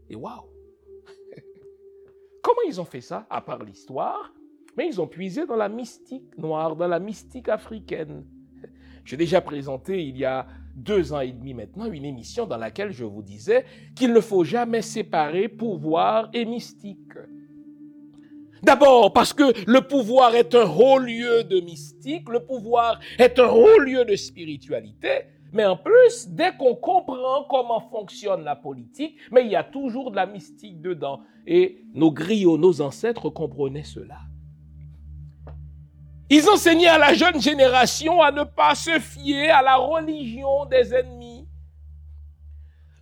[0.09, 0.47] Et waouh!
[2.43, 4.31] Comment ils ont fait ça, à part l'histoire?
[4.77, 8.23] Mais ils ont puisé dans la mystique noire, dans la mystique africaine.
[9.05, 12.91] J'ai déjà présenté il y a deux ans et demi maintenant une émission dans laquelle
[12.91, 16.99] je vous disais qu'il ne faut jamais séparer pouvoir et mystique.
[18.61, 23.49] D'abord parce que le pouvoir est un haut lieu de mystique, le pouvoir est un
[23.49, 29.45] haut lieu de spiritualité, mais en plus, dès qu'on comprend comment fonctionne la politique, mais
[29.45, 31.21] il y a toujours de la mystique dedans.
[31.45, 34.17] Et nos griots, nos ancêtres comprenaient cela.
[36.29, 40.93] Ils enseignaient à la jeune génération à ne pas se fier à la religion des
[40.93, 41.47] ennemis.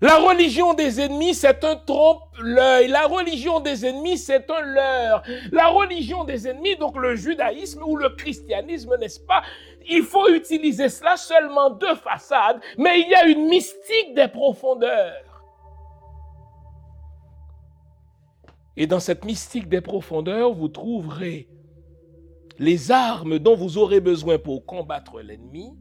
[0.02, 2.90] La religion des ennemis, c'est un trompe-l'œil.
[2.90, 5.24] La religion des ennemis, c'est un leurre.
[5.52, 9.42] La religion des ennemis, donc le judaïsme ou le christianisme, n'est-ce pas?
[9.88, 15.44] Il faut utiliser cela seulement de façade, mais il y a une mystique des profondeurs.
[18.78, 21.48] Et dans cette mystique des profondeurs, vous trouverez
[22.60, 25.72] les armes dont vous aurez besoin pour combattre l'ennemi.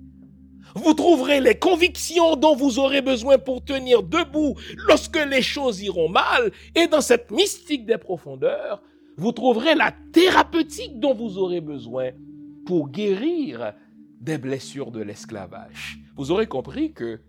[0.75, 4.55] Vous trouverez les convictions dont vous aurez besoin pour tenir debout
[4.89, 6.51] lorsque les choses iront mal.
[6.75, 8.83] Et dans cette mystique des profondeurs,
[9.17, 12.11] vous trouverez la thérapeutique dont vous aurez besoin
[12.67, 13.75] pour guérir
[14.21, 15.99] des blessures de l'esclavage.
[16.17, 17.21] Vous aurez compris que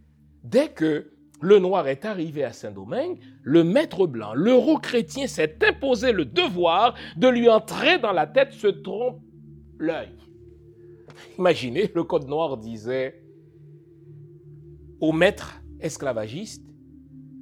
[0.44, 6.26] dès que le noir est arrivé à Saint-Domingue, le maître blanc, l'euro-chrétien s'est imposé le
[6.26, 9.22] devoir de lui entrer dans la tête ce trompe
[9.80, 10.12] l'œil.
[11.38, 13.22] Imaginez, le Code noir disait
[15.00, 16.66] au maître esclavagiste,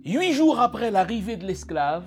[0.06, 2.04] huit jours après l'arrivée de l'esclave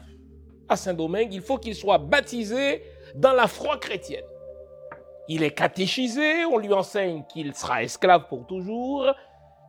[0.69, 2.83] à Saint-Domingue, il faut qu'il soit baptisé
[3.15, 4.25] dans la foi chrétienne.
[5.29, 9.13] Il est catéchisé, on lui enseigne qu'il sera esclave pour toujours,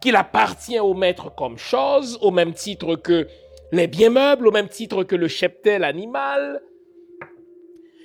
[0.01, 3.28] qu'il appartient au maître comme chose, au même titre que
[3.72, 6.62] les biens meubles, au même titre que le cheptel animal,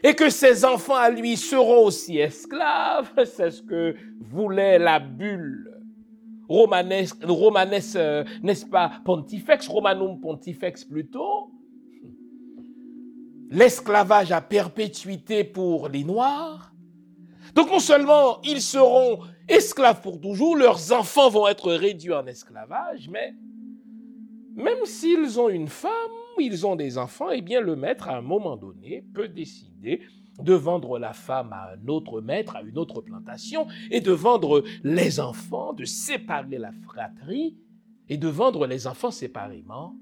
[0.02, 5.72] et que ses enfants à lui seront aussi esclaves, c'est ce que voulait la bulle
[6.48, 11.50] romanesque, romanesque euh, n'est-ce pas, pontifex, romanum pontifex plutôt.
[13.50, 16.72] l'esclavage à perpétuité pour les Noirs.
[17.54, 23.08] Donc non seulement ils seront esclaves pour toujours, leurs enfants vont être réduits en esclavage,
[23.10, 23.34] mais
[24.54, 25.90] même s'ils ont une femme,
[26.40, 30.00] ils ont des enfants, eh bien le maître, à un moment donné, peut décider
[30.40, 34.64] de vendre la femme à un autre maître, à une autre plantation, et de vendre
[34.82, 37.58] les enfants, de séparer la fratrie,
[38.08, 39.94] et de vendre les enfants séparément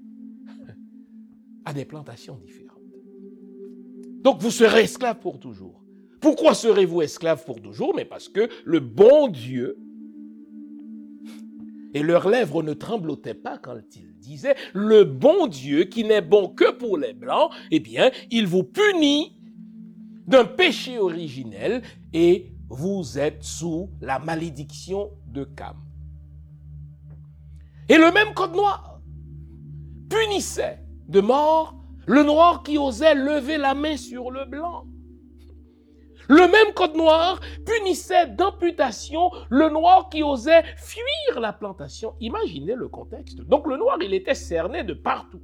[1.65, 2.81] à des plantations différentes.
[4.21, 5.81] Donc vous serez esclave pour toujours.
[6.19, 7.95] Pourquoi serez-vous esclave pour toujours?
[7.95, 9.77] Mais parce que le bon Dieu,
[11.93, 16.47] et leurs lèvres ne tremblotaient pas quand il disait, le bon Dieu qui n'est bon
[16.49, 19.35] que pour les blancs, eh bien, il vous punit
[20.27, 21.81] d'un péché originel
[22.13, 25.75] et vous êtes sous la malédiction de Cam.
[27.89, 29.01] Et le même code noir
[30.09, 31.75] punissait de mort
[32.07, 34.85] le noir qui osait lever la main sur le blanc.
[36.31, 42.13] Le même code noir punissait d'amputation le noir qui osait fuir la plantation.
[42.21, 43.41] Imaginez le contexte.
[43.41, 45.41] Donc le noir, il était cerné de partout.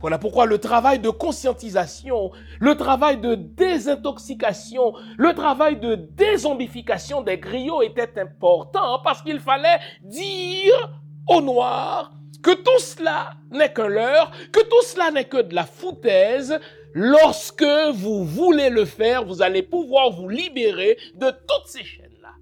[0.00, 7.38] Voilà pourquoi le travail de conscientisation, le travail de désintoxication, le travail de dézombification des
[7.38, 10.92] griots était important parce qu'il fallait dire
[11.26, 15.64] aux noirs que tout cela n'est qu'un leurre, que tout cela n'est que de la
[15.64, 16.60] foutaise.
[16.94, 17.64] Lorsque
[17.94, 22.34] vous voulez le faire, vous allez pouvoir vous libérer de toutes ces chaînes-là.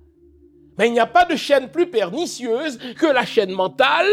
[0.78, 4.06] Mais il n'y a pas de chaîne plus pernicieuse que la chaîne mentale.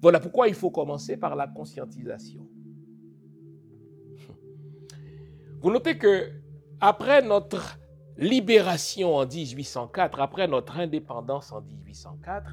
[0.00, 2.46] Voilà pourquoi il faut commencer par la conscientisation.
[5.60, 6.30] Vous notez que
[6.80, 7.78] après notre
[8.16, 12.52] libération en 1804, après notre indépendance en 1804,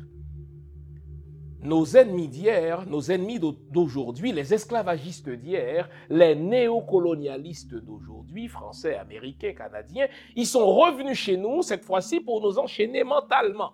[1.66, 10.08] nos ennemis d'hier, nos ennemis d'aujourd'hui, les esclavagistes d'hier, les néocolonialistes d'aujourd'hui, français, américains, canadiens,
[10.36, 13.74] ils sont revenus chez nous cette fois-ci pour nous enchaîner mentalement.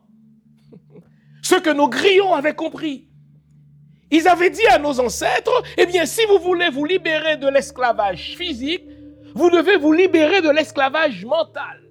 [1.43, 3.07] Ce que nos grillons avaient compris.
[4.09, 8.35] Ils avaient dit à nos ancêtres, eh bien, si vous voulez vous libérer de l'esclavage
[8.35, 8.83] physique,
[9.35, 11.81] vous devez vous libérer de l'esclavage mental.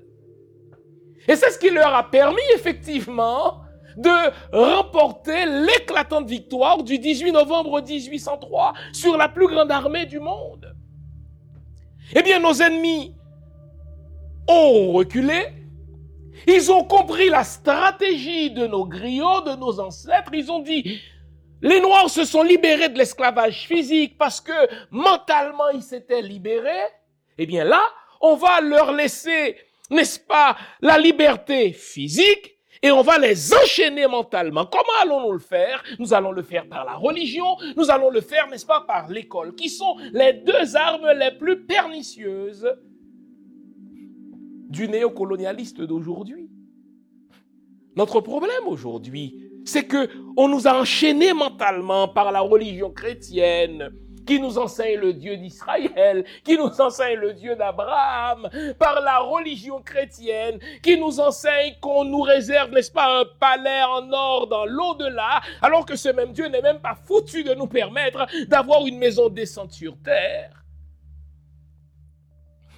[1.26, 3.62] Et c'est ce qui leur a permis effectivement
[4.00, 10.74] de remporter l'éclatante victoire du 18 novembre 1803 sur la plus grande armée du monde.
[12.14, 13.14] Eh bien, nos ennemis
[14.48, 15.48] ont reculé.
[16.46, 20.32] Ils ont compris la stratégie de nos griots, de nos ancêtres.
[20.32, 21.00] Ils ont dit,
[21.62, 24.52] les Noirs se sont libérés de l'esclavage physique parce que
[24.90, 26.88] mentalement ils s'étaient libérés.
[27.36, 27.82] Eh bien là,
[28.20, 29.56] on va leur laisser,
[29.90, 34.66] n'est-ce pas, la liberté physique et on va les enchaîner mentalement.
[34.66, 35.82] Comment allons-nous le faire?
[35.98, 39.54] Nous allons le faire par la religion, nous allons le faire, n'est-ce pas, par l'école,
[39.54, 42.66] qui sont les deux armes les plus pernicieuses
[44.68, 46.48] du néocolonialiste d'aujourd'hui.
[47.96, 53.90] Notre problème aujourd'hui, c'est que on nous a enchaînés mentalement par la religion chrétienne,
[54.30, 59.82] qui nous enseigne le Dieu d'Israël, qui nous enseigne le Dieu d'Abraham, par la religion
[59.82, 65.40] chrétienne, qui nous enseigne qu'on nous réserve, n'est-ce pas, un palais en or dans l'au-delà,
[65.60, 69.28] alors que ce même Dieu n'est même pas foutu de nous permettre d'avoir une maison
[69.28, 70.64] décente sur terre.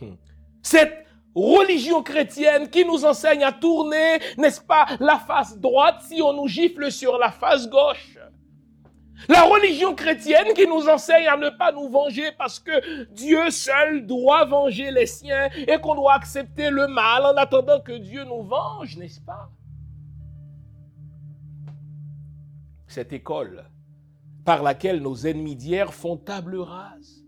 [0.01, 0.15] Hmm.
[0.63, 6.33] Cette religion chrétienne qui nous enseigne à tourner, n'est-ce pas, la face droite si on
[6.33, 8.17] nous gifle sur la face gauche.
[9.29, 14.07] La religion chrétienne qui nous enseigne à ne pas nous venger parce que Dieu seul
[14.07, 18.43] doit venger les siens et qu'on doit accepter le mal en attendant que Dieu nous
[18.43, 19.51] venge, n'est-ce pas?
[22.87, 23.65] Cette école
[24.45, 27.22] par laquelle nos ennemis d'hier font table rase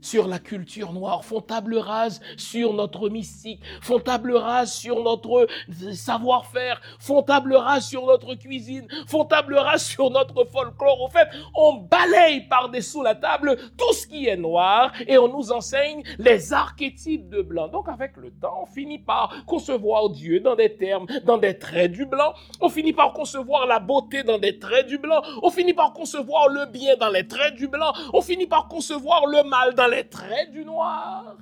[0.00, 5.46] sur la culture noire, font table rase sur notre mystique, font table rase sur notre
[5.92, 11.02] savoir-faire, font table rase sur notre cuisine, font table rase sur notre folklore.
[11.02, 15.52] Au fait, on balaye par-dessous la table tout ce qui est noir et on nous
[15.52, 17.68] enseigne les archétypes de blanc.
[17.68, 21.92] Donc avec le temps, on finit par concevoir Dieu dans des termes, dans des traits
[21.92, 22.32] du blanc.
[22.60, 25.22] On finit par concevoir la beauté dans des traits du blanc.
[25.42, 27.92] On finit par concevoir le bien dans les traits du blanc.
[28.12, 31.36] On finit par concevoir le mal dans les traits du noir.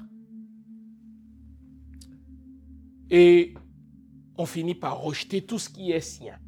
[3.10, 3.54] Et
[4.36, 6.38] on finit par rejeter tout ce qui est sien.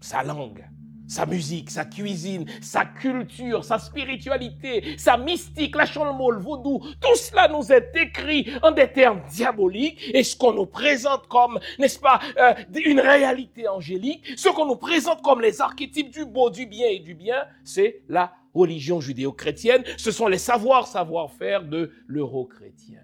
[0.00, 0.64] Sa langue,
[1.06, 7.48] sa musique, sa cuisine, sa culture, sa spiritualité, sa mystique, la le vaudou, tout cela
[7.48, 12.20] nous est écrit en des termes diaboliques et ce qu'on nous présente comme, n'est-ce pas,
[12.38, 16.88] euh, une réalité angélique, ce qu'on nous présente comme les archétypes du beau, du bien
[16.88, 23.00] et du bien, c'est la religion judéo-chrétienne, ce sont les savoirs, savoir-faire de l'euro-chrétien.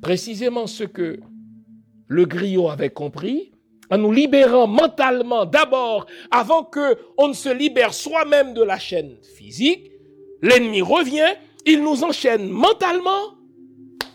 [0.00, 1.20] Précisément ce que
[2.08, 3.52] le griot avait compris,
[3.92, 9.18] en nous libérant mentalement d'abord, avant que on ne se libère soi-même de la chaîne
[9.36, 9.92] physique,
[10.40, 11.34] l'ennemi revient,
[11.66, 13.36] il nous enchaîne mentalement.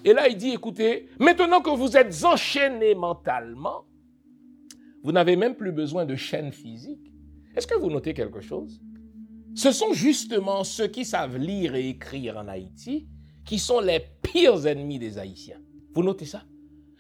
[0.04, 3.86] Et là, il dit, écoutez, maintenant que vous êtes enchaînés mentalement,
[5.04, 7.14] vous n'avez même plus besoin de chaîne physique.
[7.56, 8.82] Est-ce que vous notez quelque chose?
[9.54, 13.08] Ce sont justement ceux qui savent lire et écrire en Haïti
[13.46, 15.62] qui sont les pires ennemis des Haïtiens.
[15.94, 16.44] Vous notez ça?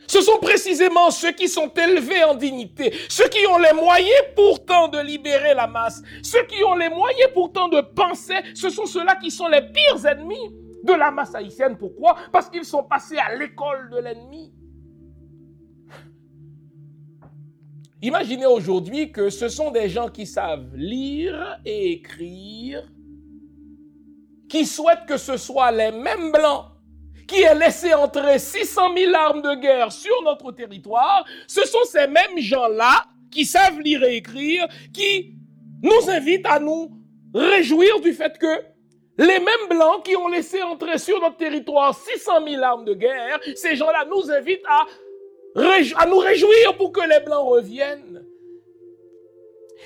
[0.05, 4.87] Ce sont précisément ceux qui sont élevés en dignité, ceux qui ont les moyens pourtant
[4.87, 9.15] de libérer la masse, ceux qui ont les moyens pourtant de penser, ce sont ceux-là
[9.15, 11.77] qui sont les pires ennemis de la masse haïtienne.
[11.77, 12.15] Pourquoi?
[12.31, 14.53] Parce qu'ils sont passés à l'école de l'ennemi.
[18.01, 22.87] Imaginez aujourd'hui que ce sont des gens qui savent lire et écrire,
[24.47, 26.65] qui souhaitent que ce soit les mêmes blancs
[27.27, 32.07] qui a laissé entrer 600 000 armes de guerre sur notre territoire, ce sont ces
[32.07, 35.35] mêmes gens-là qui savent lire et écrire, qui
[35.83, 36.91] nous invitent à nous
[37.33, 38.63] réjouir du fait que
[39.17, 43.39] les mêmes blancs qui ont laissé entrer sur notre territoire 600 000 armes de guerre,
[43.55, 44.85] ces gens-là nous invitent à,
[45.97, 48.23] à nous réjouir pour que les blancs reviennent.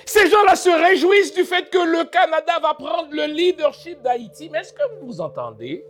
[0.05, 4.49] Ces gens-là se réjouissent du fait que le Canada va prendre le leadership d'Haïti.
[4.49, 5.85] Mais est-ce que vous entendez?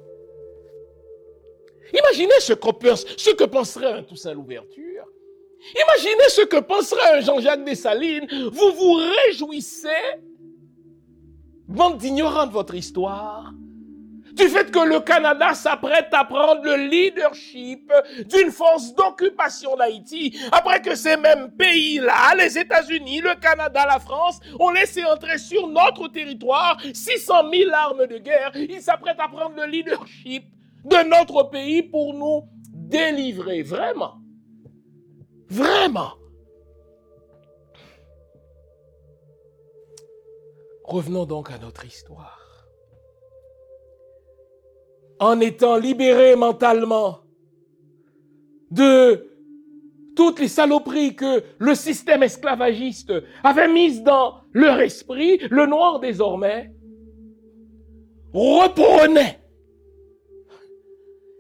[1.94, 5.06] Imaginez ce, que penserait un Toussaint Louverture.
[5.76, 8.28] Imaginez ce que penserait un Jean-Jacques Dessalines.
[8.52, 9.90] Vous vous réjouissez,
[11.68, 13.52] bande d'ignorants de votre histoire,
[14.34, 17.92] du fait que le Canada s'apprête à prendre le leadership
[18.26, 24.40] d'une force d'occupation d'Haïti, après que ces mêmes pays-là, les États-Unis, le Canada, la France,
[24.60, 29.56] ont laissé entrer sur notre territoire 600 000 armes de guerre, ils s'apprêtent à prendre
[29.58, 30.46] le leadership
[30.86, 33.64] de notre pays pour nous délivrer.
[33.64, 34.16] Vraiment.
[35.50, 36.14] Vraiment.
[40.84, 42.40] Revenons donc à notre histoire.
[45.20, 47.20] En étant libérés mentalement
[48.72, 49.30] de
[50.16, 53.14] toutes les saloperies que le système esclavagiste
[53.44, 56.72] avait mises dans leur esprit, le noir désormais
[58.34, 59.41] reprenait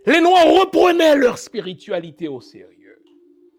[0.05, 2.81] les Noirs reprenaient leur spiritualité au sérieux.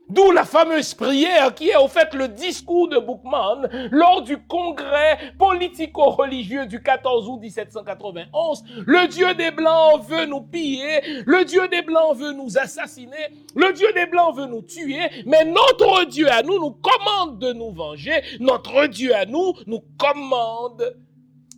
[0.09, 5.33] D'où la fameuse prière qui est au fait le discours de Bookman lors du congrès
[5.39, 8.63] politico-religieux du 14 août 1791.
[8.85, 13.73] Le Dieu des Blancs veut nous piller, le Dieu des Blancs veut nous assassiner, le
[13.73, 17.73] Dieu des Blancs veut nous tuer, mais notre Dieu à nous nous commande de nous
[17.73, 20.95] venger, notre Dieu à nous nous commande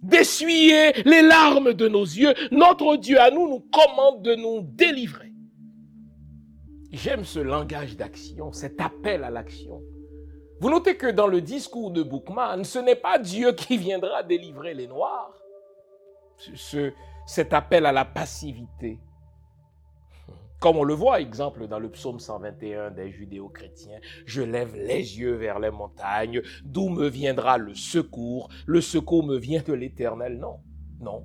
[0.05, 2.35] d'essuyer les larmes de nos yeux.
[2.51, 5.33] Notre Dieu à nous nous commande de nous délivrer.
[6.93, 9.83] J'aime ce langage d'action, cet appel à l'action.
[10.61, 14.75] Vous notez que dans le discours de Bookman, ce n'est pas Dieu qui viendra délivrer
[14.75, 15.35] les Noirs.
[16.37, 16.93] Ce,
[17.27, 18.99] cet appel à la passivité,
[20.61, 25.35] comme on le voit, exemple, dans le psaume 121 des judéo-chrétiens, je lève les yeux
[25.35, 30.39] vers les montagnes, d'où me viendra le secours, le secours me vient de l'éternel.
[30.39, 30.61] Non,
[31.01, 31.25] non.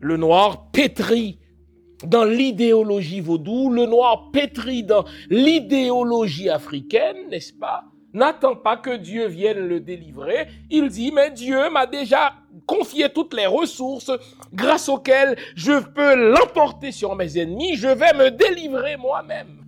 [0.00, 1.40] Le noir pétrit
[2.06, 7.84] dans l'idéologie vaudou, le noir pétrit dans l'idéologie africaine, n'est-ce pas?
[8.14, 10.48] N'attend pas que Dieu vienne le délivrer.
[10.70, 12.34] Il dit, mais Dieu m'a déjà
[12.66, 14.10] confier toutes les ressources
[14.52, 19.64] grâce auxquelles je peux l'emporter sur mes ennemis, je vais me délivrer moi-même.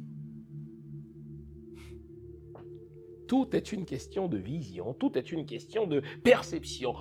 [3.29, 6.95] Tout est une question de vision, tout est une question de perception.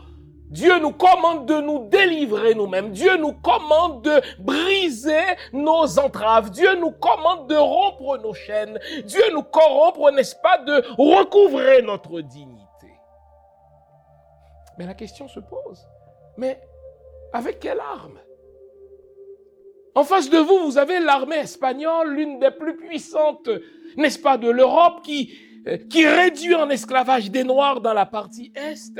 [0.50, 2.92] Dieu nous commande de nous délivrer nous-mêmes.
[2.92, 5.24] Dieu nous commande de briser
[5.54, 6.50] nos entraves.
[6.50, 8.80] Dieu nous commande de rompre nos chaînes.
[9.06, 12.66] Dieu nous corrompre, n'est-ce pas, de recouvrer notre dignité.
[14.78, 15.88] Mais la question se pose,
[16.38, 16.60] mais
[17.34, 18.20] avec quelle arme?
[19.94, 23.50] En face de vous, vous avez l'armée espagnole, l'une des plus puissantes,
[23.98, 25.34] n'est-ce pas, de l'Europe, qui,
[25.68, 29.00] euh, qui réduit en esclavage des Noirs dans la partie Est.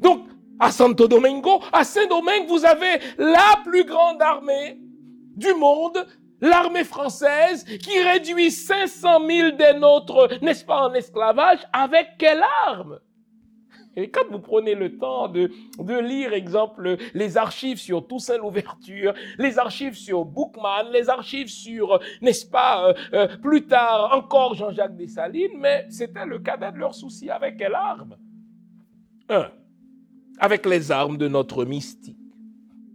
[0.00, 0.26] Donc,
[0.58, 4.78] à Santo Domingo, à Saint-Domingue, vous avez la plus grande armée
[5.36, 6.06] du monde
[6.40, 12.98] l'armée française qui réduit 500 000 des nôtres, n'est-ce pas, en esclavage, avec quelle arme?
[13.96, 19.14] Et quand vous prenez le temps de, de lire, exemple, les archives sur Toussaint l'Ouverture,
[19.36, 24.96] les archives sur Bookman, les archives sur, n'est-ce pas, euh, euh, plus tard encore Jean-Jacques
[24.96, 27.30] Dessalines, mais c'était le cadet de leur souci.
[27.30, 28.16] Avec quelle arme?
[29.28, 29.50] Un,
[30.40, 32.16] avec les armes de notre mystique,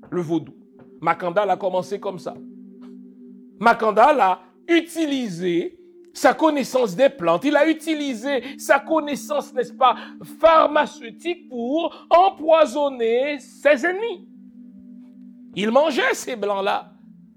[0.10, 0.54] le vaudou.
[1.00, 2.34] Macandal a commencé comme ça.
[3.60, 5.80] Macandal a utilisé
[6.12, 9.96] sa connaissance des plantes, il a utilisé sa connaissance, n'est-ce pas,
[10.39, 14.28] pharmaceutique pour empoisonner ses ennemis.
[15.56, 16.93] Il mangeait ces blancs-là,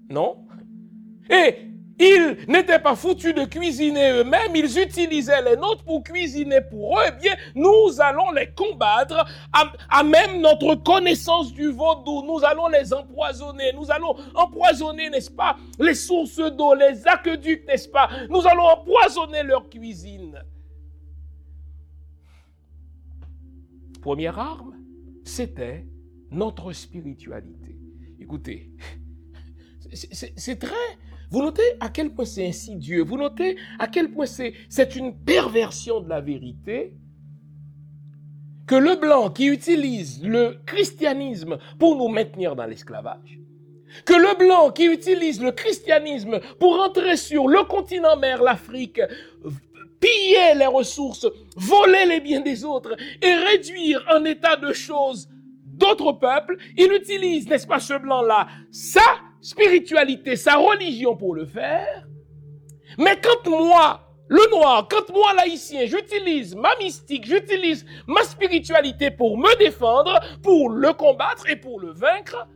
[0.09, 0.45] non?
[1.29, 1.68] Et
[1.99, 7.03] ils n'étaient pas foutus de cuisiner eux-mêmes, ils utilisaient les nôtres pour cuisiner pour eux.
[7.09, 12.23] Eh bien, nous allons les combattre à, même notre connaissance du vaudou.
[12.25, 13.73] Nous allons les empoisonner.
[13.73, 19.43] Nous allons empoisonner, n'est-ce pas, les sources d'eau, les aqueducs, n'est-ce pas Nous allons empoisonner
[19.43, 20.41] leur cuisine.
[24.01, 24.77] Première arme,
[25.25, 25.85] c'était
[26.31, 27.77] notre spiritualité.
[28.21, 28.71] Écoutez,
[29.91, 30.97] c'est très
[31.31, 33.03] vous notez à quel point c'est insidieux.
[33.03, 36.93] Vous notez à quel point c'est une perversion de la vérité
[38.65, 43.39] que le blanc qui utilise le christianisme pour nous maintenir dans l'esclavage,
[44.05, 49.01] que le blanc qui utilise le christianisme pour entrer sur le continent mère, l'Afrique,
[49.99, 55.27] piller les ressources, voler les biens des autres et réduire un état de choses
[55.65, 59.01] d'autres peuples, il utilise, n'est-ce pas, ce blanc-là, ça
[59.41, 62.07] spiritualité, sa religion pour le faire.
[62.97, 69.37] Mais quand moi, le noir, quand moi, l'haïtien, j'utilise ma mystique, j'utilise ma spiritualité pour
[69.37, 72.47] me défendre, pour le combattre et pour le vaincre,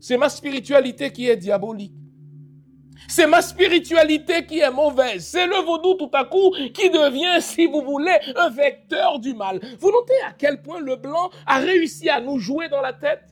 [0.00, 1.94] c'est ma spiritualité qui est diabolique.
[3.08, 5.26] C'est ma spiritualité qui est mauvaise.
[5.26, 9.60] C'est le vaudou tout à coup qui devient, si vous voulez, un vecteur du mal.
[9.80, 13.31] Vous notez à quel point le blanc a réussi à nous jouer dans la tête?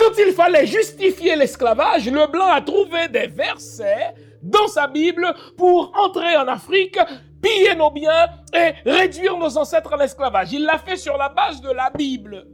[0.00, 5.26] Quand il fallait justifier l'esclavage, le blanc a trouvé des versets dans sa Bible
[5.58, 6.98] pour entrer en Afrique,
[7.42, 10.52] piller nos biens et réduire nos ancêtres en esclavage.
[10.52, 12.46] Il l'a fait sur la base de la Bible.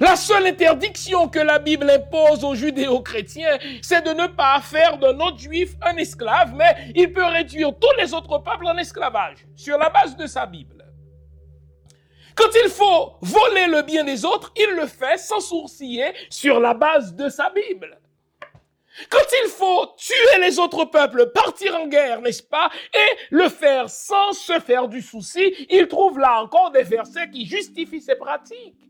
[0.00, 5.18] La seule interdiction que la Bible impose aux judéo-chrétiens, c'est de ne pas faire d'un
[5.20, 9.78] autre juif un esclave, mais il peut réduire tous les autres peuples en esclavage, sur
[9.78, 10.75] la base de sa Bible.
[12.36, 16.74] Quand il faut voler le bien des autres, il le fait sans sourciller sur la
[16.74, 17.98] base de sa Bible.
[19.10, 23.90] Quand il faut tuer les autres peuples, partir en guerre, n'est-ce pas, et le faire
[23.90, 28.86] sans se faire du souci, il trouve là encore des versets qui justifient ses pratiques.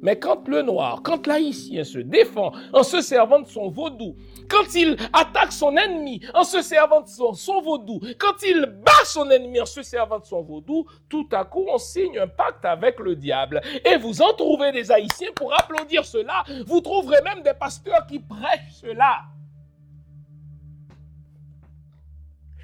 [0.00, 4.14] Mais quand le noir, quand l'haïtien se défend en se servant de son vaudou,
[4.48, 9.30] quand il attaque son ennemi en se servant de son, vaudou, quand il bat son
[9.30, 12.98] ennemi en se servant de son vaudou, tout à coup on signe un pacte avec
[12.98, 13.60] le diable.
[13.84, 16.44] Et vous en trouvez des haïtiens pour applaudir cela.
[16.66, 19.22] Vous trouverez même des pasteurs qui prêchent cela.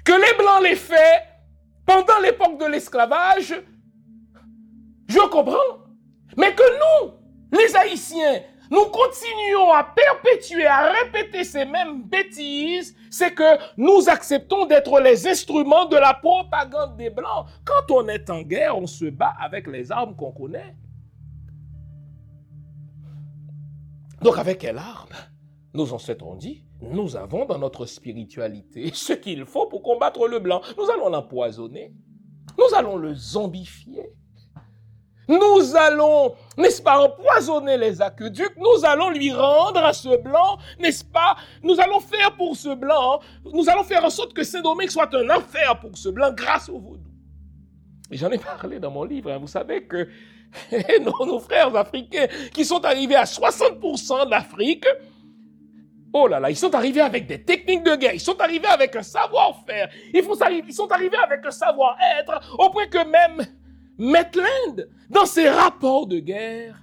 [0.03, 1.23] Que les blancs les fait
[1.85, 3.55] pendant l'époque de l'esclavage,
[5.07, 5.83] je comprends.
[6.37, 6.63] Mais que
[7.03, 7.13] nous,
[7.51, 8.41] les Haïtiens,
[8.73, 15.27] nous continuons à perpétuer, à répéter ces mêmes bêtises, c'est que nous acceptons d'être les
[15.27, 17.45] instruments de la propagande des Blancs.
[17.63, 20.75] Quand on est en guerre, on se bat avec les armes qu'on connaît.
[24.23, 25.09] Donc avec quelle arme?
[25.75, 30.39] Nos ancêtres ont dit, nous avons dans notre spiritualité ce qu'il faut pour combattre le
[30.39, 30.63] blanc.
[30.79, 31.93] Nous allons l'empoisonner.
[32.57, 34.09] Nous allons le zombifier.
[35.27, 41.05] Nous allons, n'est-ce pas, empoisonner les aqueducs, nous allons lui rendre à ce blanc, n'est-ce
[41.05, 43.21] pas, nous allons faire pour ce blanc,
[43.53, 46.77] nous allons faire en sorte que Saint-Domingue soit un enfer pour ce blanc grâce au
[46.77, 47.09] vaudou.
[48.11, 49.37] J'en ai parlé dans mon livre, hein.
[49.37, 50.09] vous savez que
[51.01, 54.85] nos, nos, frères africains qui sont arrivés à 60% d'Afrique,
[56.11, 58.93] oh là là, ils sont arrivés avec des techniques de guerre, ils sont arrivés avec
[58.97, 60.21] un savoir-faire, ils,
[60.67, 63.47] ils sont arrivés avec un savoir-être, au point que même
[63.97, 66.79] Maitland, dans ses rapports de guerre,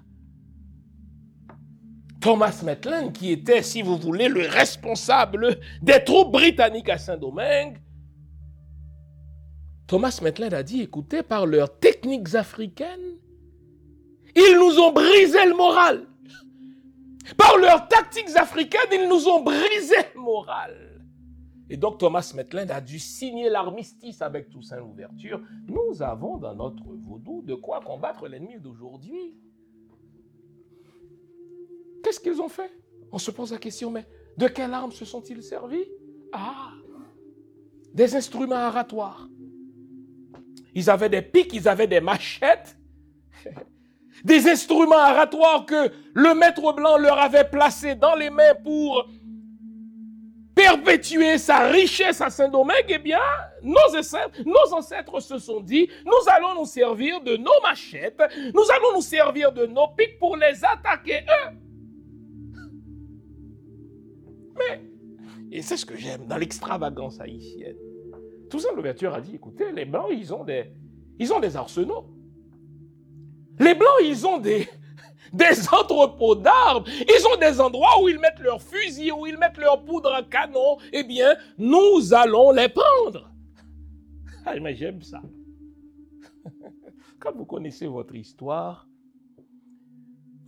[2.20, 7.80] Thomas Maitland, qui était, si vous voulez, le responsable des troupes britanniques à Saint-Domingue,
[9.86, 13.18] Thomas Maitland a dit, écoutez, par leurs techniques africaines,
[14.36, 16.06] ils nous ont brisé le moral.
[17.36, 20.89] Par leurs tactiques africaines, ils nous ont brisé le moral.
[21.72, 25.40] Et donc Thomas Metland a dû signer l'armistice avec Toussaint l'Ouverture.
[25.68, 29.36] Nous avons dans notre vaudou de quoi combattre l'ennemi d'aujourd'hui.
[32.02, 32.72] Qu'est-ce qu'ils ont fait?
[33.12, 34.04] On se pose la question, mais
[34.36, 35.84] de quelles armes se sont-ils servis?
[36.32, 36.72] Ah,
[37.94, 39.28] des instruments aratoires.
[40.74, 42.76] Ils avaient des pics, ils avaient des machettes,
[44.24, 49.08] des instruments aratoires que le maître blanc leur avait placés dans les mains pour
[50.60, 53.20] perpétuer sa richesse à Saint-Domingue, eh bien,
[53.62, 58.22] nos ancêtres, se sont dit, nous allons nous servir de nos machettes,
[58.54, 61.56] nous allons nous servir de nos pics pour les attaquer eux.
[64.58, 64.80] Mais,
[65.50, 67.76] et c'est ce que j'aime dans l'extravagance haïtienne,
[68.50, 70.44] Toussaint Louverture a dit, écoutez, les Blancs, ils ont
[71.18, 72.06] ils ont des arsenaux.
[73.58, 74.68] Les Blancs, ils ont des,
[75.32, 76.84] des entrepôts d'armes.
[76.86, 80.22] Ils ont des endroits où ils mettent leurs fusils, où ils mettent leurs poudres à
[80.22, 80.78] canon.
[80.92, 83.28] Eh bien, nous allons les prendre.
[84.46, 85.20] Ah, mais j'aime ça.
[87.20, 88.88] Quand vous connaissez votre histoire,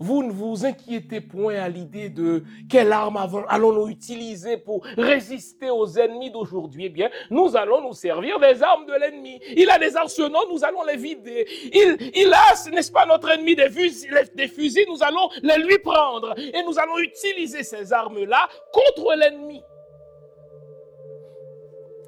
[0.02, 3.16] vous ne vous inquiétez point à l'idée de quelle arme
[3.48, 6.86] allons-nous utiliser pour résister aux ennemis d'aujourd'hui.
[6.86, 9.40] Eh bien, nous allons nous servir des armes de l'ennemi.
[9.56, 11.46] Il a des arsenaux, nous allons les vider.
[11.72, 15.78] Il, il a, n'est-ce pas, notre ennemi des fusils, des fusils, nous allons les lui
[15.78, 16.34] prendre.
[16.36, 19.62] Et nous allons utiliser ces armes-là contre l'ennemi.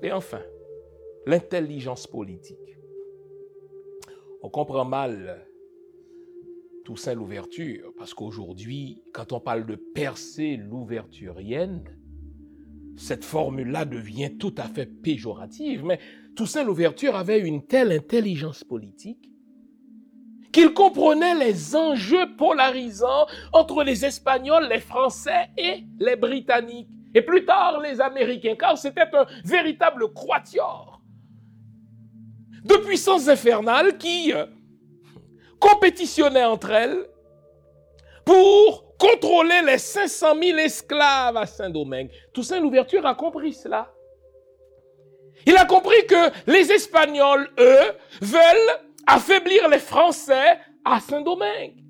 [0.03, 0.43] Et enfin,
[1.27, 2.59] l'intelligence politique.
[4.43, 5.47] On comprend mal
[6.85, 11.83] Toussaint l'ouverture, parce qu'aujourd'hui, quand on parle de percée l'ouverturienne,
[12.97, 15.99] cette formule-là devient tout à fait péjorative, mais
[16.37, 19.31] Toussaint l'ouverture avait une telle intelligence politique
[20.53, 27.45] qu'il comprenait les enjeux polarisants entre les Espagnols, les Français et les Britanniques, et plus
[27.45, 31.01] tard les Américains, car c'était un véritable quatuor
[32.65, 34.47] de puissances infernales qui euh,
[35.65, 37.07] compétitionnaient entre elles
[38.25, 42.11] pour contrôler les 500 000 esclaves à Saint-Domingue.
[42.33, 43.91] Toussaint Louverture a compris cela.
[45.47, 51.84] Il a compris que les Espagnols, eux, veulent affaiblir les Français à Saint-Domingue.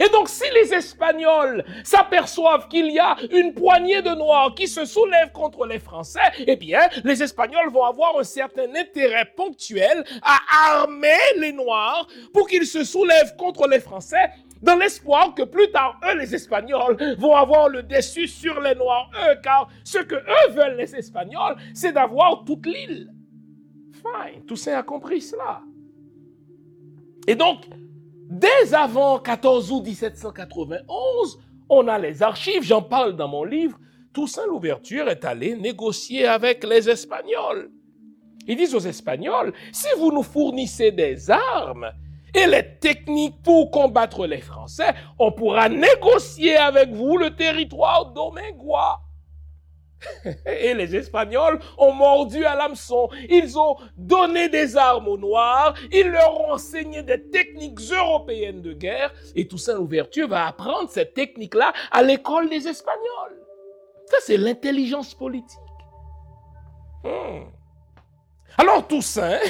[0.00, 4.84] Et donc, si les Espagnols s'aperçoivent qu'il y a une poignée de Noirs qui se
[4.84, 10.38] soulèvent contre les Français, eh bien, les Espagnols vont avoir un certain intérêt ponctuel à
[10.78, 14.30] armer les Noirs pour qu'ils se soulèvent contre les Français
[14.62, 19.10] dans l'espoir que plus tard, eux, les Espagnols, vont avoir le dessus sur les Noirs,
[19.28, 23.12] eux, car ce que eux veulent, les Espagnols, c'est d'avoir toute l'île.
[23.92, 25.60] Fine, Toussaint a compris cela.
[27.26, 27.66] Et donc,
[28.34, 33.78] Dès avant 14 août 1791, on a les archives, j'en parle dans mon livre,
[34.12, 37.70] Toussaint Louverture est allé négocier avec les Espagnols.
[38.48, 41.92] Ils disent aux Espagnols, si vous nous fournissez des armes
[42.34, 49.00] et les techniques pour combattre les Français, on pourra négocier avec vous le territoire domingois.
[50.46, 53.08] Et les Espagnols ont mordu à l'hameçon.
[53.28, 55.74] Ils ont donné des armes aux Noirs.
[55.92, 59.12] Ils leur ont enseigné des techniques européennes de guerre.
[59.34, 63.40] Et Toussaint Louverture va apprendre cette technique-là à l'école des Espagnols.
[64.06, 65.58] Ça, c'est l'intelligence politique.
[67.02, 67.44] Hmm.
[68.56, 69.40] Alors Toussaint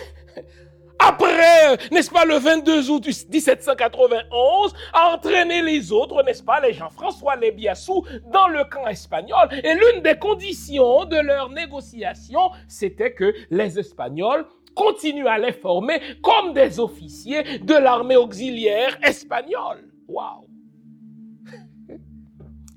[1.06, 7.36] après, n'est-ce pas, le 22 août 1791, a entraîné les autres, n'est-ce pas, les Jean-François
[7.36, 9.48] Lébiassou, dans le camp espagnol.
[9.62, 16.00] Et l'une des conditions de leur négociation, c'était que les Espagnols continuent à les former
[16.22, 19.84] comme des officiers de l'armée auxiliaire espagnole.
[20.08, 20.53] Waouh!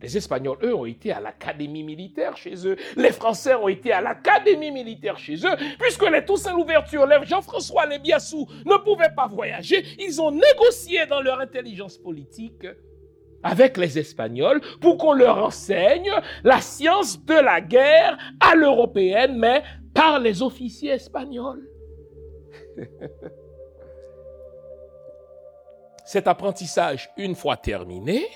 [0.02, 2.76] Les Espagnols, eux, ont été à l'académie militaire chez eux.
[2.96, 5.56] Les Français ont été à l'académie militaire chez eux.
[5.80, 11.40] Puisque les Toussaint l'ouverture, Jean-François Lébiassou ne pouvaient pas voyager, ils ont négocié dans leur
[11.40, 12.68] intelligence politique
[13.44, 16.12] avec les Espagnols pour qu'on leur enseigne
[16.44, 21.68] la science de la guerre à l'européenne, mais par les officiers espagnols.
[26.06, 28.28] Cet apprentissage, une fois terminé,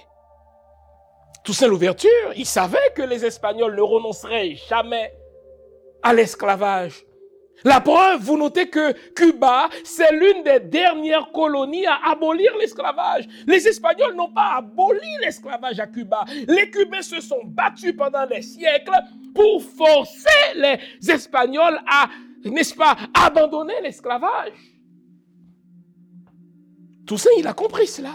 [1.44, 5.12] Toussaint l'ouverture, il savait que les Espagnols ne renonceraient jamais
[6.04, 7.04] à l'esclavage.
[7.64, 13.28] La preuve, vous notez que Cuba, c'est l'une des dernières colonies à abolir l'esclavage.
[13.46, 16.26] Les Espagnols n'ont pas aboli l'esclavage à Cuba.
[16.48, 18.98] Les Cubains se sont battus pendant des siècles
[19.36, 22.10] pour forcer les Espagnols à,
[22.46, 24.54] n'est-ce pas, abandonner l'esclavage.
[27.06, 28.14] Toussaint, il a compris cela.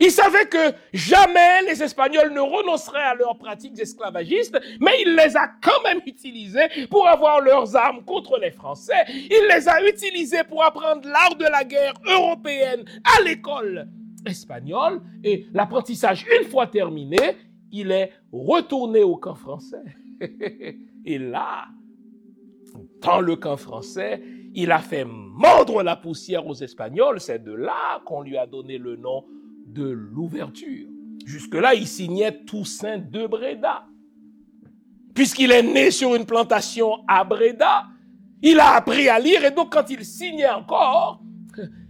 [0.00, 5.36] Ils savaient que jamais les Espagnols ne renonceraient à leurs pratiques esclavagistes, mais il les
[5.36, 9.04] a quand même utilisées pour avoir leurs armes contre les Français.
[9.08, 13.88] Il les a utilisées pour apprendre l'art de la guerre européenne à l'école
[14.24, 15.00] espagnole.
[15.24, 17.36] Et l'apprentissage, une fois terminé,
[17.72, 19.84] il est retourné au camp français.
[21.04, 21.66] Et là,
[23.00, 24.22] dans le camp français,
[24.54, 27.20] il a fait mordre la poussière aux Espagnols.
[27.20, 29.24] C'est de là qu'on lui a donné le nom
[29.72, 30.88] de l'ouverture.
[31.24, 33.84] Jusque-là, il signait Toussaint de Breda.
[35.14, 37.86] Puisqu'il est né sur une plantation à Breda,
[38.42, 41.20] il a appris à lire et donc quand il signait encore,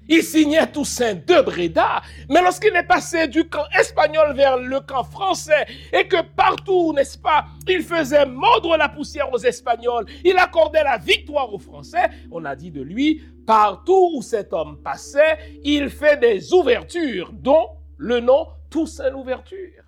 [0.08, 5.04] il signait Toussaint de Breda, mais lorsqu'il est passé du camp espagnol vers le camp
[5.04, 10.82] français et que partout, n'est-ce pas, il faisait mordre la poussière aux Espagnols, il accordait
[10.82, 15.90] la victoire aux Français, on a dit de lui, partout où cet homme passait, il
[15.90, 19.82] fait des ouvertures, dont le nom Toussaint l'ouverture.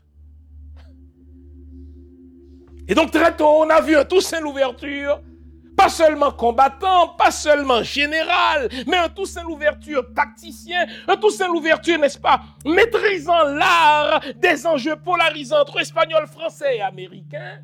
[2.88, 5.20] Et donc très tôt, on a vu un Toussaint l'ouverture
[5.80, 12.18] pas seulement combattant, pas seulement général, mais un Toussaint l'ouverture tacticien, un Toussaint l'ouverture, n'est-ce
[12.18, 17.60] pas, maîtrisant l'art des enjeux polarisants entre espagnol, français et américain.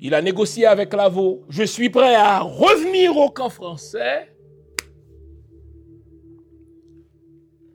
[0.00, 1.44] Il a négocié avec Lavaux.
[1.48, 4.34] Je suis prêt à revenir au camp français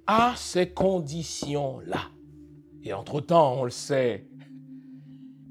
[0.06, 2.10] à ces conditions-là.
[2.84, 4.28] Et entre-temps, on le sait,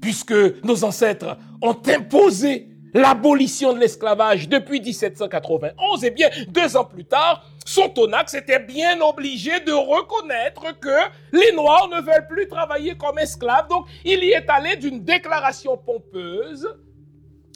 [0.01, 0.33] puisque
[0.63, 7.05] nos ancêtres ont imposé l'abolition de l'esclavage depuis 1791, et eh bien, deux ans plus
[7.05, 10.97] tard, Sontonax était bien obligé de reconnaître que
[11.31, 13.67] les Noirs ne veulent plus travailler comme esclaves.
[13.69, 16.67] Donc, il y est allé d'une déclaration pompeuse,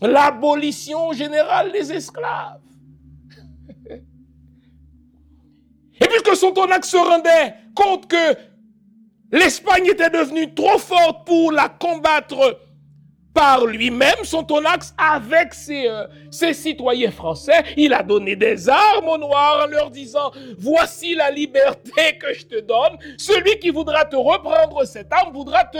[0.02, 2.62] l'abolition générale des esclaves.
[6.00, 8.55] Et puisque Sontonax se rendait compte que
[9.32, 12.59] L'Espagne était devenue trop forte pour la combattre
[13.36, 17.63] par lui-même, son tonax, avec euh, ses, citoyens français.
[17.76, 22.45] Il a donné des armes aux Noirs en leur disant, voici la liberté que je
[22.45, 22.97] te donne.
[23.17, 25.80] Celui qui voudra te reprendre cette arme voudra te,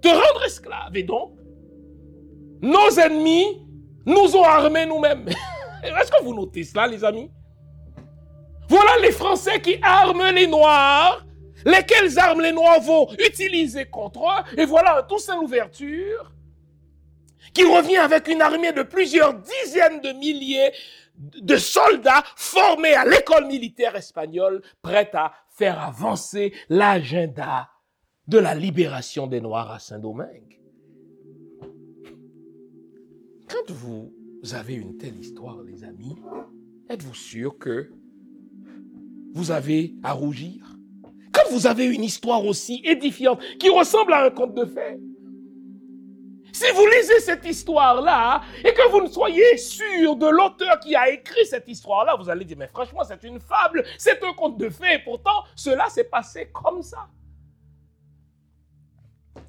[0.00, 0.96] te rendre esclave.
[0.96, 1.32] Et donc,
[2.62, 3.62] nos ennemis
[4.06, 5.26] nous ont armés nous-mêmes.
[5.84, 7.30] Est-ce que vous notez cela, les amis?
[8.66, 11.22] Voilà les Français qui arment les Noirs
[11.64, 14.58] lesquelles armes les Noirs vont utiliser contre eux?
[14.58, 16.32] Et voilà un Toussaint l'ouverture
[17.52, 20.72] qui revient avec une armée de plusieurs dizaines de milliers
[21.16, 27.68] de soldats formés à l'école militaire espagnole, prêts à faire avancer l'agenda
[28.26, 30.60] de la libération des Noirs à Saint-Domingue.
[33.48, 34.12] Quand vous
[34.52, 36.16] avez une telle histoire, les amis,
[36.88, 37.92] êtes-vous sûr que
[39.32, 40.73] vous avez à rougir?
[41.34, 44.98] Quand vous avez une histoire aussi édifiante qui ressemble à un conte de fées,
[46.52, 51.10] si vous lisez cette histoire-là et que vous ne soyez sûr de l'auteur qui a
[51.10, 54.68] écrit cette histoire-là, vous allez dire, mais franchement, c'est une fable, c'est un conte de
[54.68, 57.08] fées, et pourtant, cela s'est passé comme ça.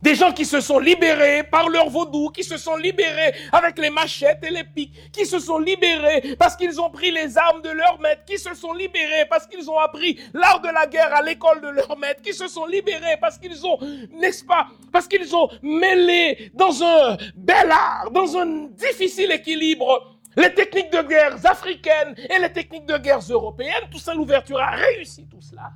[0.02, 3.90] Des gens qui se sont libérés par leur vaudou, qui se sont libérés avec les
[3.90, 7.70] machettes et les pics, qui se sont libérés parce qu'ils ont pris les armes de
[7.70, 11.22] leur maître, qui se sont libérés parce qu'ils ont appris l'art de la guerre à
[11.22, 13.78] l'école de leur maître, qui se sont libérés parce qu'ils ont,
[14.12, 20.54] n'est-ce pas, parce qu'ils ont mêlé dans un bel art, dans un difficile équilibre, les
[20.54, 23.88] techniques de guerre africaines et les techniques de guerre européennes.
[23.92, 25.72] Tout ça, l'ouverture a réussi tout cela.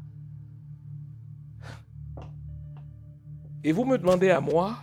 [3.64, 4.78] Et vous me demandez à moi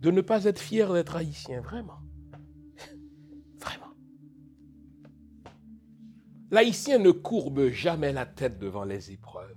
[0.00, 1.98] de ne pas être fier d'être haïtien, vraiment.
[3.60, 3.92] Vraiment.
[6.50, 9.56] L'haïtien ne courbe jamais la tête devant les épreuves.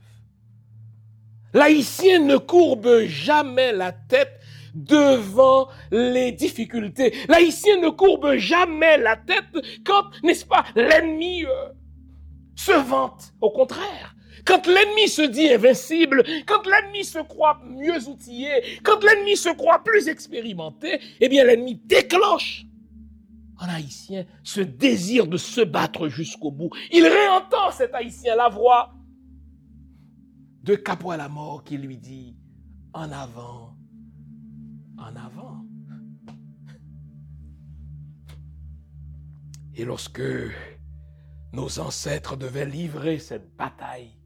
[1.54, 4.40] L'haïtien ne courbe jamais la tête
[4.74, 7.14] devant les difficultés.
[7.28, 9.46] L'haïtien ne courbe jamais la tête
[9.86, 11.70] quand, n'est-ce pas, l'ennemi euh,
[12.56, 13.34] se vante.
[13.42, 14.16] Au contraire,
[14.46, 18.50] quand l'ennemi se dit invincible, quand l'ennemi se croit mieux outillé,
[18.84, 22.66] quand l'ennemi se croit plus expérimenté, eh bien l'ennemi déclenche
[23.60, 26.72] en haïtien ce désir de se battre jusqu'au bout.
[26.92, 28.94] Il réentend cet haïtien la voix
[30.64, 32.36] de Capo à la mort qui lui dit
[32.94, 33.76] en avant,
[34.98, 35.66] en avant.
[39.76, 40.22] Et lorsque
[41.54, 44.21] nos ancêtres devaient livrer cette bataille,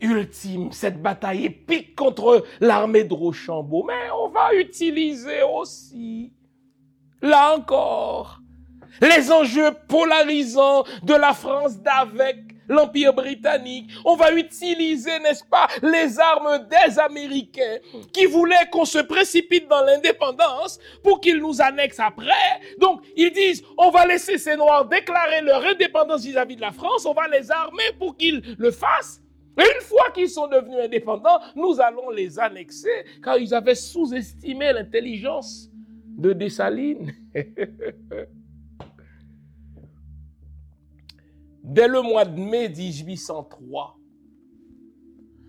[0.00, 3.84] ultime, cette bataille épique contre l'armée de Rochambeau.
[3.86, 6.32] Mais on va utiliser aussi,
[7.22, 8.40] là encore,
[9.00, 12.36] les enjeux polarisants de la France d'avec
[12.68, 13.90] l'Empire britannique.
[14.04, 17.78] On va utiliser, n'est-ce pas, les armes des Américains
[18.12, 22.30] qui voulaient qu'on se précipite dans l'indépendance pour qu'ils nous annexent après.
[22.78, 26.72] Donc, ils disent, on va laisser ces Noirs déclarer leur indépendance vis-à-vis -vis de la
[26.72, 29.23] France, on va les armer pour qu'ils le fassent.
[29.56, 35.70] Une fois qu'ils sont devenus indépendants, nous allons les annexer, car ils avaient sous-estimé l'intelligence
[36.16, 37.12] de Dessalines.
[41.62, 43.96] Dès le mois de mai 1803,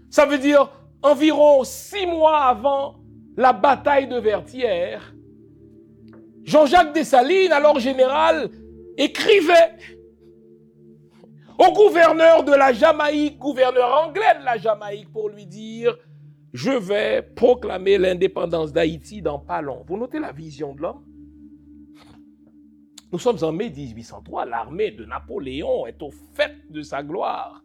[0.09, 2.99] ça veut dire environ six mois avant
[3.35, 5.13] la bataille de Vertières,
[6.43, 8.49] Jean-Jacques Dessalines, alors général,
[8.97, 9.75] écrivait
[11.57, 15.97] au gouverneur de la Jamaïque, gouverneur anglais de la Jamaïque, pour lui dire,
[16.53, 19.83] je vais proclamer l'indépendance d'Haïti dans pas long.
[19.87, 21.05] Vous notez la vision de l'homme?
[23.11, 27.61] Nous sommes en mai 1803, l'armée de Napoléon est au fait de sa gloire.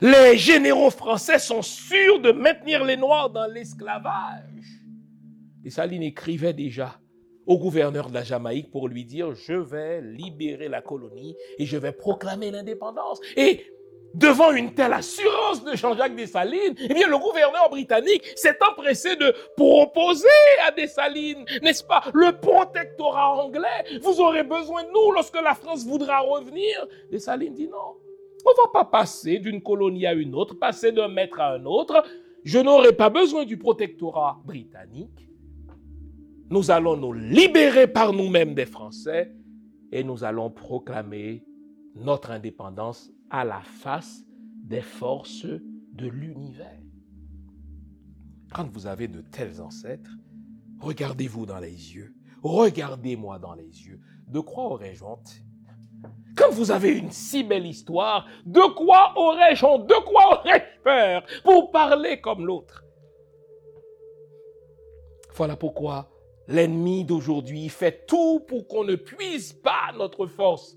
[0.00, 4.82] Les généraux français sont sûrs de maintenir les Noirs dans l'esclavage.
[5.64, 6.98] Et Saline écrivait déjà
[7.46, 11.76] au gouverneur de la Jamaïque pour lui dire, je vais libérer la colonie et je
[11.76, 13.20] vais proclamer l'indépendance.
[13.36, 13.66] Et
[14.14, 19.34] devant une telle assurance de Jean-Jacques Dessalines, eh bien, le gouverneur britannique s'est empressé de
[19.56, 20.28] proposer
[20.66, 24.00] à Dessalines, n'est-ce pas, le protectorat anglais.
[24.02, 26.86] Vous aurez besoin de nous lorsque la France voudra revenir.
[27.10, 27.96] Dessalines dit non.
[28.46, 31.64] On ne va pas passer d'une colonie à une autre, passer d'un maître à un
[31.64, 32.04] autre.
[32.44, 35.28] Je n'aurai pas besoin du protectorat britannique.
[36.50, 39.34] Nous allons nous libérer par nous-mêmes des Français
[39.90, 41.44] et nous allons proclamer
[41.94, 44.24] notre indépendance à la face
[44.62, 46.80] des forces de l'univers.
[48.52, 50.10] Quand vous avez de tels ancêtres,
[50.80, 54.00] regardez-vous dans les yeux, regardez-moi dans les yeux.
[54.26, 55.40] De quoi aurais-je honte?
[56.36, 59.86] Quand vous avez une si belle histoire, de quoi aurais-je honte?
[59.86, 62.84] De quoi aurais-je peur pour parler comme l'autre?
[65.34, 66.13] Voilà pourquoi
[66.48, 70.76] l'ennemi d'aujourd'hui fait tout pour qu'on ne puise pas notre force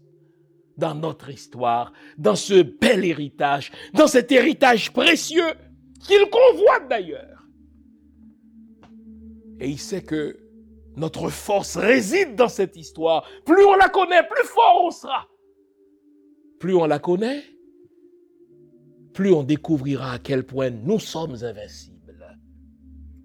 [0.78, 5.53] dans notre histoire, dans ce bel héritage, dans cet héritage précieux
[6.05, 7.43] qu'il convoite d'ailleurs.
[9.59, 10.38] Et il sait que
[10.95, 13.28] notre force réside dans cette histoire.
[13.45, 15.28] Plus on la connaît, plus fort on sera.
[16.59, 17.43] Plus on la connaît,
[19.13, 21.96] plus on découvrira à quel point nous sommes invincibles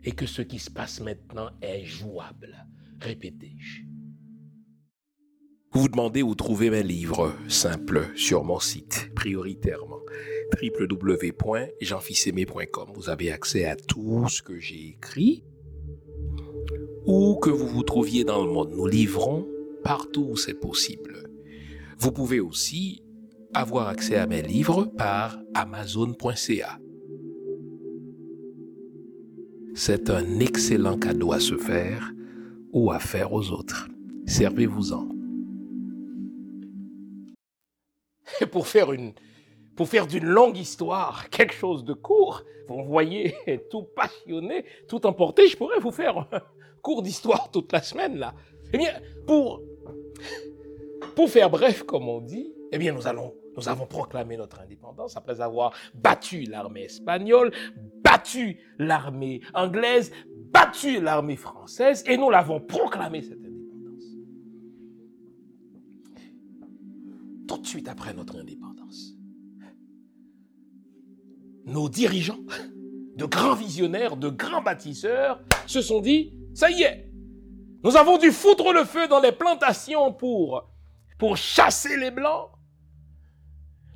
[0.04, 2.66] et que ce qui se passe maintenant est jouable.
[3.00, 3.82] Répétez-je.
[5.72, 10.00] Vous vous demandez où trouver mes livres simples sur mon site, prioritairement
[10.62, 12.90] www.jeanfissemé.com.
[12.94, 15.42] Vous avez accès à tout ce que j'ai écrit.
[17.06, 19.48] Où que vous vous trouviez dans le monde, nous livrons
[19.82, 21.30] partout où c'est possible.
[21.98, 23.02] Vous pouvez aussi
[23.54, 26.78] avoir accès à mes livres par amazon.ca.
[29.74, 32.12] C'est un excellent cadeau à se faire
[32.72, 33.88] ou à faire aux autres.
[34.26, 35.08] Servez-vous-en.
[38.40, 39.12] Et pour faire une,
[39.74, 43.34] pour faire d'une longue histoire quelque chose de court, vous voyez
[43.70, 46.42] tout passionné, tout emporté, je pourrais vous faire un
[46.82, 48.34] cours d'histoire toute la semaine là.
[48.74, 48.92] Eh bien,
[49.26, 49.62] pour,
[51.14, 55.16] pour faire bref, comme on dit, eh bien, nous allons, nous avons proclamé notre indépendance
[55.16, 57.52] après avoir battu l'armée espagnole,
[58.02, 60.12] battu l'armée anglaise,
[60.52, 63.52] battu l'armée française, et nous l'avons proclamé cette indépendance.
[67.52, 69.12] tout de suite après notre indépendance.
[71.66, 72.40] Nos dirigeants,
[73.16, 77.10] de grands visionnaires, de grands bâtisseurs, se sont dit, ça y est,
[77.84, 80.72] nous avons dû foutre le feu dans les plantations pour,
[81.18, 82.50] pour chasser les Blancs.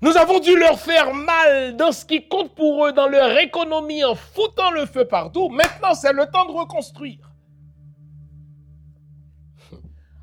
[0.02, 4.04] Nous avons dû leur faire mal dans ce qui compte pour eux, dans leur économie,
[4.04, 5.48] en foutant le feu partout.
[5.48, 7.32] Maintenant, c'est le temps de reconstruire.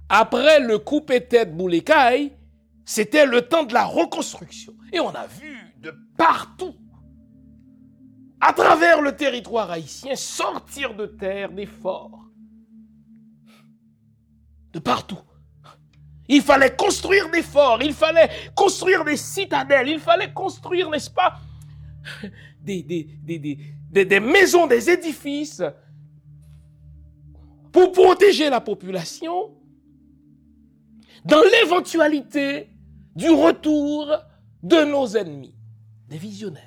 [0.09, 2.33] Après le coupé-tête Boulécaille,
[2.85, 4.73] c'était le temps de la reconstruction.
[4.91, 6.75] Et on a vu de partout,
[8.39, 12.19] à travers le territoire haïtien, sortir de terre des forts.
[14.71, 15.19] De partout.
[16.27, 21.39] Il fallait construire des forts, il fallait construire des citadelles, il fallait construire, n'est-ce pas,
[22.61, 25.61] des, maisons, des édifices
[27.71, 29.51] pour protéger la population
[31.25, 32.69] dans l'éventualité
[33.15, 34.11] du retour
[34.61, 35.55] de nos ennemis,
[36.07, 36.61] des visionnaires.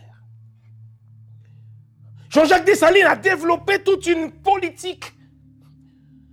[2.30, 5.12] Jean-Jacques Dessalines a développé toute une politique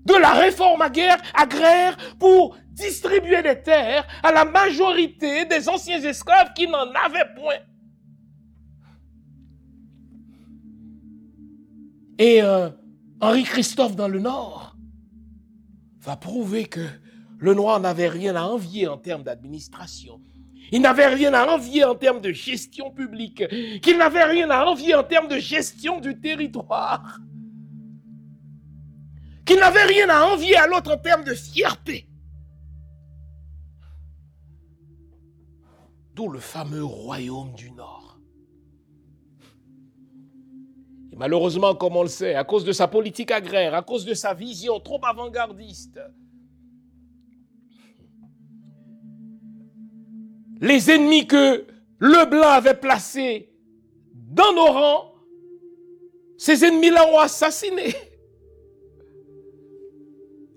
[0.06, 6.68] de la réforme agraire pour distribuer des terres à la majorité des anciens esclaves qui
[6.68, 7.60] n'en avaient point.
[12.18, 12.70] Et euh,
[13.22, 14.76] Henri Christophe dans le Nord
[16.02, 16.86] va prouver que
[17.40, 20.22] le noir n'avait rien à envier en termes d'administration.
[20.72, 23.44] Ils n'avaient rien à envier en termes de gestion publique,
[23.82, 27.20] qu'ils n'avaient rien à envier en termes de gestion du territoire,
[29.46, 32.08] qu'ils n'avaient rien à envier à l'autre en termes de fierté.
[36.14, 38.20] D'où le fameux royaume du Nord.
[41.12, 44.14] Et malheureusement, comme on le sait, à cause de sa politique agraire, à cause de
[44.14, 46.00] sa vision trop avant-gardiste,
[50.60, 51.68] les ennemis que
[52.00, 53.54] le blanc avait placés
[54.14, 55.14] dans nos rangs,
[56.38, 57.94] ces ennemis-là ont assassiné.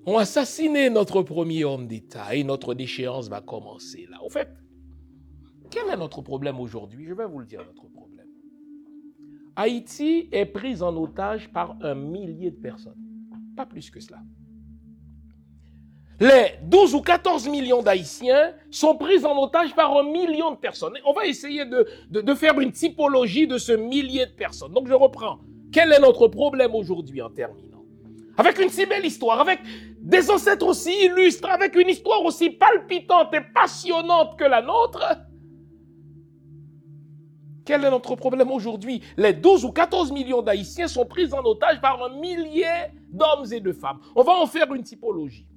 [0.07, 4.23] Ont assassiné notre premier homme d'État et notre déchéance va commencer là.
[4.23, 4.49] Au fait,
[5.71, 7.07] quel est notre problème aujourd'hui?
[7.07, 8.27] Je vais vous le dire, notre problème.
[9.57, 13.01] Haïti est prise en otage par un millier de personnes.
[13.57, 14.19] Pas plus que cela.
[16.19, 20.95] Les 12 ou 14 millions d'Haïtiens sont pris en otage par un million de personnes.
[21.05, 24.73] On va essayer de, de, faire une typologie de ce millier de personnes.
[24.73, 25.39] Donc je reprends.
[25.73, 27.85] Quel est notre problème aujourd'hui en terminant?
[28.39, 29.61] Avec une si belle histoire, avec
[30.01, 35.19] des ancêtres aussi illustres, avec une histoire aussi palpitante et passionnante que la nôtre,
[37.67, 39.03] quel est notre problème aujourd'hui?
[39.17, 43.61] Les 12 ou 14 millions d'Haïtiens sont pris en otage par un millier d'hommes et
[43.61, 43.99] de femmes.
[44.15, 45.49] On va en faire une typologie.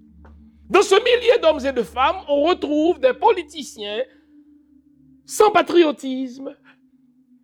[0.68, 4.02] Dans ce millier d'hommes et de femmes, on retrouve des politiciens
[5.26, 6.56] sans patriotisme,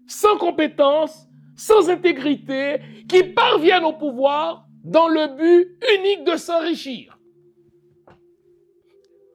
[0.07, 7.14] sans compétence, sans intégrité, qui parviennent au pouvoir dans le but unique de s'enrichir.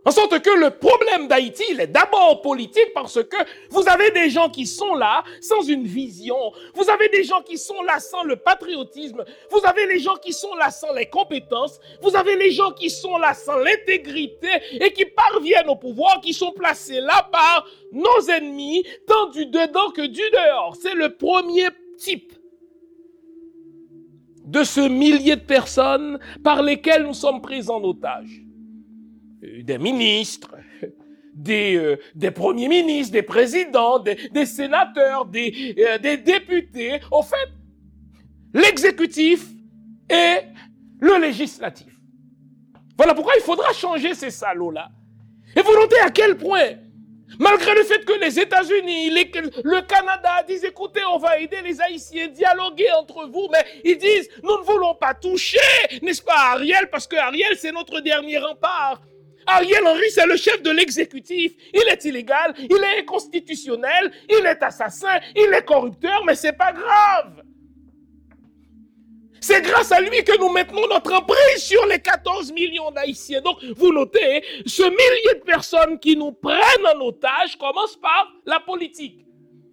[0.07, 3.36] En sorte que le problème d'Haïti, il est d'abord politique parce que
[3.68, 6.36] vous avez des gens qui sont là sans une vision.
[6.74, 9.22] Vous avez des gens qui sont là sans le patriotisme.
[9.51, 11.78] Vous avez les gens qui sont là sans les compétences.
[12.01, 16.32] Vous avez les gens qui sont là sans l'intégrité et qui parviennent au pouvoir, qui
[16.32, 20.76] sont placés là par nos ennemis, tant du dedans que du dehors.
[20.80, 22.32] C'est le premier type
[24.46, 28.49] de ce millier de personnes par lesquelles nous sommes pris en otage.
[29.43, 30.55] Euh, des ministres,
[31.34, 37.01] des, euh, des premiers ministres, des présidents, des, des sénateurs, des, euh, des députés.
[37.11, 37.49] Au fait,
[38.53, 39.47] l'exécutif
[40.09, 40.41] et
[41.01, 41.86] le législatif.
[42.97, 44.91] Voilà pourquoi il faudra changer ces salauds-là.
[45.57, 46.74] Et vous notez à quel point,
[47.38, 52.28] malgré le fait que les États-Unis, le Canada disent écoutez, on va aider les Haïtiens,
[52.28, 55.59] dialoguer entre vous, mais ils disent nous ne voulons pas toucher,
[56.03, 59.01] n'est-ce pas, Ariel, parce que Ariel, c'est notre dernier rempart.
[59.47, 61.53] Ariel Henry, c'est le chef de l'exécutif.
[61.72, 66.72] Il est illégal, il est inconstitutionnel, il est assassin, il est corrupteur, mais c'est pas
[66.72, 67.43] grave.
[69.41, 73.41] C'est grâce à lui que nous maintenons notre emprise sur les 14 millions d'Haïtiens.
[73.41, 78.61] Donc, vous notez, ce millier de personnes qui nous prennent en otage commence par la
[78.61, 79.24] politique.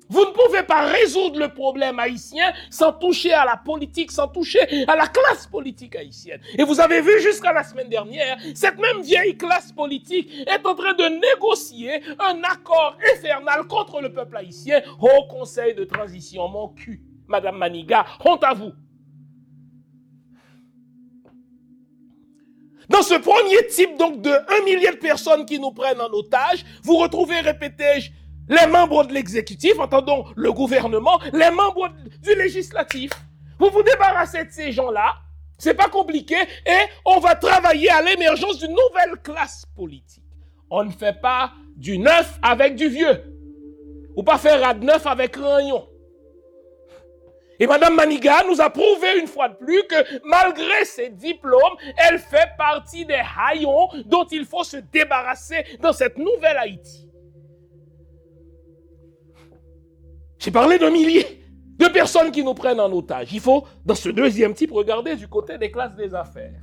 [0.10, 4.86] Vous ne pouvez pas résoudre le problème haïtien sans toucher à la politique, sans toucher
[4.88, 6.40] à la classe politique haïtienne.
[6.58, 10.76] Et vous avez vu jusqu'à la semaine dernière, cette même vieille classe politique est en
[10.76, 16.48] train de négocier un accord infernal contre le peuple haïtien au Conseil de transition.
[16.48, 18.72] Mon cul, Madame Maniga, honte à vous.
[22.90, 26.64] Dans ce premier type donc de un millier de personnes qui nous prennent en otage,
[26.84, 28.12] vous retrouvez, répétais-je,
[28.50, 31.90] les membres de l'exécutif, entendons le gouvernement, les membres
[32.22, 33.12] du législatif.
[33.60, 35.16] Vous vous débarrassez de ces gens-là,
[35.58, 36.36] c'est pas compliqué,
[36.66, 40.24] et on va travailler à l'émergence d'une nouvelle classe politique.
[40.70, 43.24] On ne fait pas du neuf avec du vieux,
[44.16, 45.88] ou pas faire à neuf avec rayon.
[47.60, 52.20] Et Madame Maniga nous a prouvé une fois de plus que malgré ses diplômes, elle
[52.20, 57.07] fait partie des haillons dont il faut se débarrasser dans cette nouvelle Haïti.
[60.40, 61.44] J'ai parlé d'un millier
[61.78, 63.34] de personnes qui nous prennent en otage.
[63.34, 66.62] Il faut, dans ce deuxième type, regarder du côté des classes des affaires.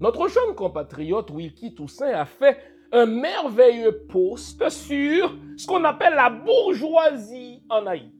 [0.00, 2.56] Notre jeune compatriote Wilkie Toussaint a fait
[2.92, 8.14] un merveilleux post sur ce qu'on appelle la bourgeoisie en Haïti.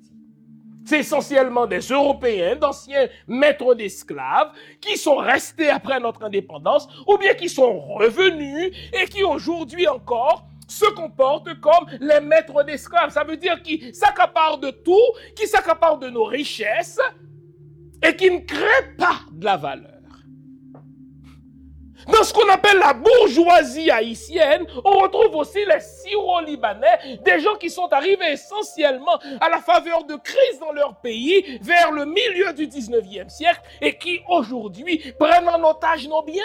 [0.84, 7.34] C'est essentiellement des Européens, d'anciens maîtres d'esclaves, qui sont restés après notre indépendance, ou bien
[7.34, 13.11] qui sont revenus et qui aujourd'hui encore se comportent comme les maîtres d'esclaves.
[13.11, 17.01] Ça veut dire qu'ils s'accaparent de tout, qui s'accaparent de nos richesses
[18.03, 19.99] et qui ne créent pas de la valeur.
[22.07, 27.69] Dans ce qu'on appelle la bourgeoisie haïtienne, on retrouve aussi les Syro-Libanais, des gens qui
[27.69, 32.66] sont arrivés essentiellement à la faveur de crises dans leur pays vers le milieu du
[32.66, 36.43] 19e siècle et qui aujourd'hui prennent en otage nos biens.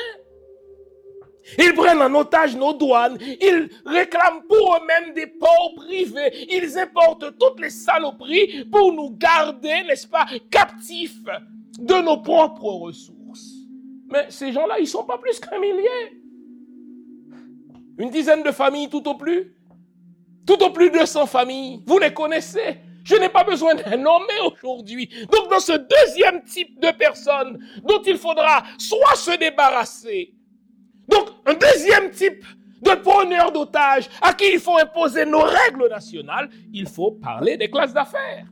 [1.58, 3.18] Ils prennent en otage nos douanes.
[3.20, 6.48] Ils réclament pour eux-mêmes des ports privés.
[6.50, 11.24] Ils importent toutes les saloperies pour nous garder, n'est-ce pas, captifs
[11.80, 13.52] de nos propres ressources.
[14.08, 16.22] Mais ces gens-là, ils sont pas plus qu'un millier.
[17.98, 19.56] Une dizaine de familles tout au plus.
[20.46, 21.82] Tout au plus 200 familles.
[21.86, 22.78] Vous les connaissez.
[23.04, 25.10] Je n'ai pas besoin d'un nommer aujourd'hui.
[25.32, 30.34] Donc dans ce deuxième type de personnes dont il faudra soit se débarrasser,
[31.08, 32.46] donc, un deuxième type
[32.82, 37.70] de preneur d'otages à qui il faut imposer nos règles nationales, il faut parler des
[37.70, 38.48] classes d'affaires.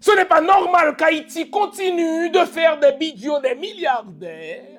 [0.00, 4.77] Ce n'est pas normal qu'Haïti continue de faire des bidiots des milliardaires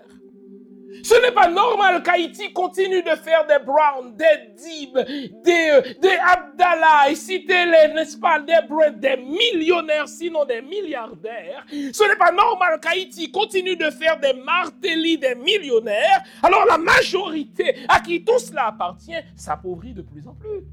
[1.03, 4.97] ce n'est pas normal qu'Haïti continue de faire des Brown, des Dib,
[5.43, 11.65] des, euh, des Abdallah, et citer-les, n'est-ce pas, des Brett, des millionnaires, sinon des milliardaires.
[11.69, 16.23] Ce n'est pas normal qu'Haïti continue de faire des Martelly, des millionnaires.
[16.41, 20.63] Alors la majorité à qui tout cela appartient s'appauvrit de plus en plus.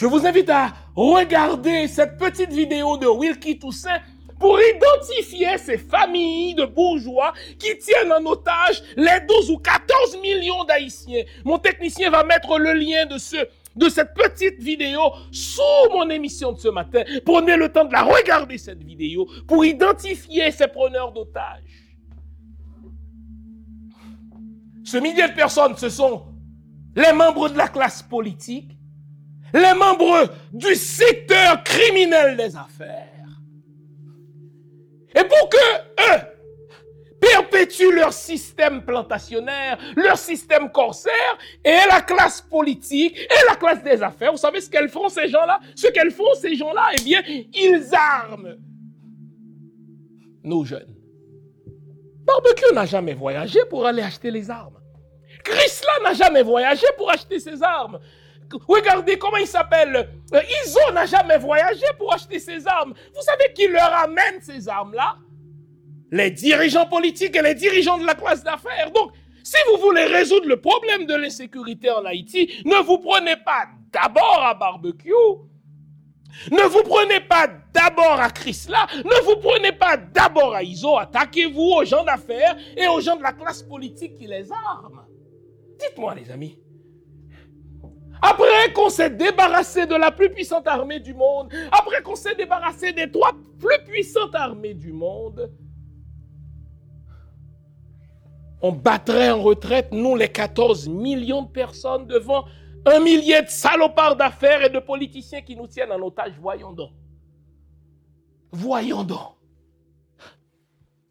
[0.00, 4.00] Je vous invite à regarder cette petite vidéo de Wilkie Toussaint
[4.40, 10.64] pour identifier ces familles de bourgeois qui tiennent en otage les 12 ou 14 millions
[10.64, 11.24] d'Haïtiens.
[11.44, 13.36] Mon technicien va mettre le lien de ce
[13.76, 15.00] de cette petite vidéo
[15.30, 15.62] sous
[15.92, 17.02] mon émission de ce matin.
[17.24, 21.62] Prenez le temps de la regarder, cette vidéo, pour identifier ces preneurs d'otages.
[24.84, 26.24] Ce millier de personnes, ce sont
[26.96, 28.76] les membres de la classe politique,
[29.54, 33.09] les membres du secteur criminel des affaires,
[35.14, 36.20] et pour que eux
[37.20, 44.02] perpétuent leur système plantationnaire, leur système corsaire, et la classe politique, et la classe des
[44.02, 45.60] affaires, vous savez ce qu'elles font ces gens-là?
[45.76, 48.56] Ce qu'elles font ces gens-là, eh bien, ils arment
[50.42, 50.96] nos jeunes.
[52.24, 54.78] Barbecue n'a jamais voyagé pour aller acheter les armes.
[55.44, 57.98] Chrysler n'a jamais voyagé pour acheter ses armes.
[58.66, 60.08] Regardez comment il s'appelle.
[60.34, 62.94] Euh, Iso n'a jamais voyagé pour acheter ses armes.
[63.14, 65.16] Vous savez qui leur amène ces armes-là?
[66.10, 68.90] Les dirigeants politiques et les dirigeants de la classe d'affaires.
[68.90, 69.12] Donc,
[69.44, 74.42] si vous voulez résoudre le problème de l'insécurité en Haïti, ne vous prenez pas d'abord
[74.42, 75.12] à barbecue.
[76.50, 81.72] Ne vous prenez pas d'abord à Chrysler, ne vous prenez pas d'abord à ISO, attaquez-vous
[81.78, 85.02] aux gens d'affaires et aux gens de la classe politique qui les arment.
[85.78, 86.56] Dites-moi les amis,
[88.22, 92.92] après qu'on s'est débarrassé de la plus puissante armée du monde, après qu'on s'est débarrassé
[92.92, 95.50] des trois plus puissantes armées du monde,
[98.62, 102.44] on battrait en retraite, nous les 14 millions de personnes, devant
[102.86, 106.32] un millier de salopards d'affaires et de politiciens qui nous tiennent en otage.
[106.40, 106.90] Voyons donc.
[108.52, 109.36] Voyons donc.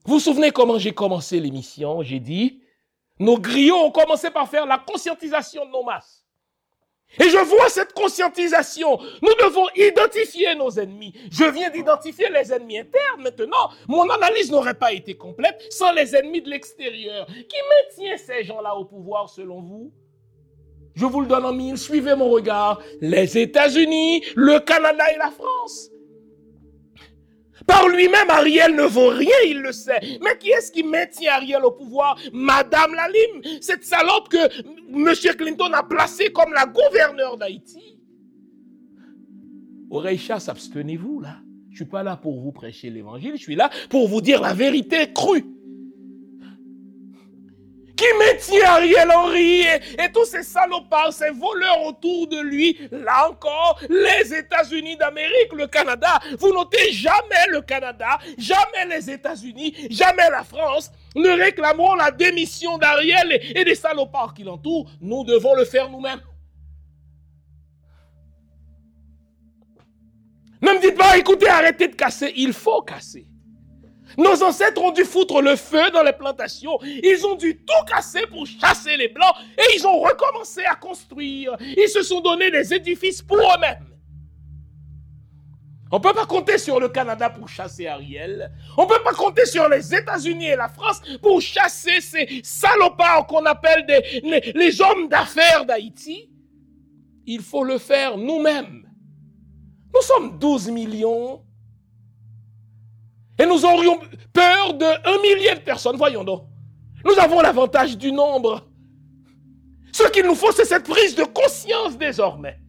[0.05, 2.01] Vous vous souvenez comment j'ai commencé l'émission?
[2.01, 2.61] J'ai dit,
[3.19, 6.18] nos griots ont commencé par faire la conscientisation de nos masses.
[7.17, 8.99] Et je vois cette conscientisation.
[9.21, 11.13] Nous devons identifier nos ennemis.
[11.31, 13.23] Je viens d'identifier les ennemis internes.
[13.23, 17.25] Maintenant, mon analyse n'aurait pas été complète sans les ennemis de l'extérieur.
[17.25, 17.57] Qui
[18.05, 19.91] maintient ces gens-là au pouvoir selon vous?
[20.95, 21.77] Je vous le donne en mille.
[21.77, 22.79] Suivez mon regard.
[23.01, 25.89] Les États-Unis, le Canada et la France.
[27.65, 29.99] Par lui-même, Ariel ne vaut rien, il le sait.
[30.21, 32.17] Mais qui est-ce qui maintient Ariel au pouvoir?
[32.33, 34.37] Madame Lalim, cette salope que
[34.91, 35.13] M.
[35.37, 37.97] Clinton a placée comme la gouverneure d'Haïti.
[39.91, 41.37] Oreille chasse, abstenez-vous là.
[41.71, 44.53] Je suis pas là pour vous prêcher l'évangile, je suis là pour vous dire la
[44.53, 45.45] vérité crue
[47.99, 52.79] qui maintient Ariel Henry et, tous ces salopards, ces voleurs autour de lui.
[52.91, 56.19] Là encore, les États-Unis d'Amérique, le Canada.
[56.39, 62.77] Vous notez jamais le Canada, jamais les États-Unis, jamais la France ne réclameront la démission
[62.77, 64.89] d'Ariel et, et des salopards qui l'entourent.
[65.01, 66.21] Nous devons le faire nous-mêmes.
[70.61, 72.33] Ne me dites pas, écoutez, arrêtez de casser.
[72.37, 73.28] Il faut casser.
[74.17, 76.77] Nos ancêtres ont dû foutre le feu dans les plantations.
[76.83, 81.55] Ils ont dû tout casser pour chasser les Blancs et ils ont recommencé à construire.
[81.59, 83.85] Ils se sont donné des édifices pour eux-mêmes.
[85.91, 88.51] On ne peut pas compter sur le Canada pour chasser Ariel.
[88.77, 93.25] On ne peut pas compter sur les États-Unis et la France pour chasser ces salopards
[93.25, 93.85] qu'on appelle
[94.53, 96.29] les hommes d'affaires d'Haïti.
[97.25, 98.87] Il faut le faire nous-mêmes.
[99.93, 101.43] Nous sommes 12 millions
[103.39, 103.99] et nous aurions
[104.33, 105.95] peur d'un millier de personnes.
[105.95, 106.43] Voyons donc.
[107.05, 108.67] Nous avons l'avantage du nombre.
[109.93, 112.59] Ce qu'il nous faut, c'est cette prise de conscience désormais.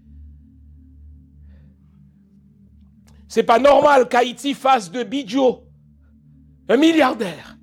[3.28, 5.64] C'est pas normal qu'Haïti fasse de Bidjo
[6.68, 7.56] un milliardaire.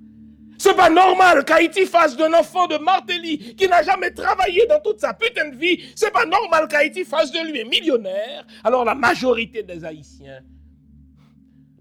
[0.58, 5.00] C'est pas normal qu'Haïti fasse d'un enfant de Martelly qui n'a jamais travaillé dans toute
[5.00, 5.82] sa putain de vie.
[5.94, 8.44] C'est pas normal qu'Haïti fasse de lui un millionnaire.
[8.64, 10.40] Alors la majorité des Haïtiens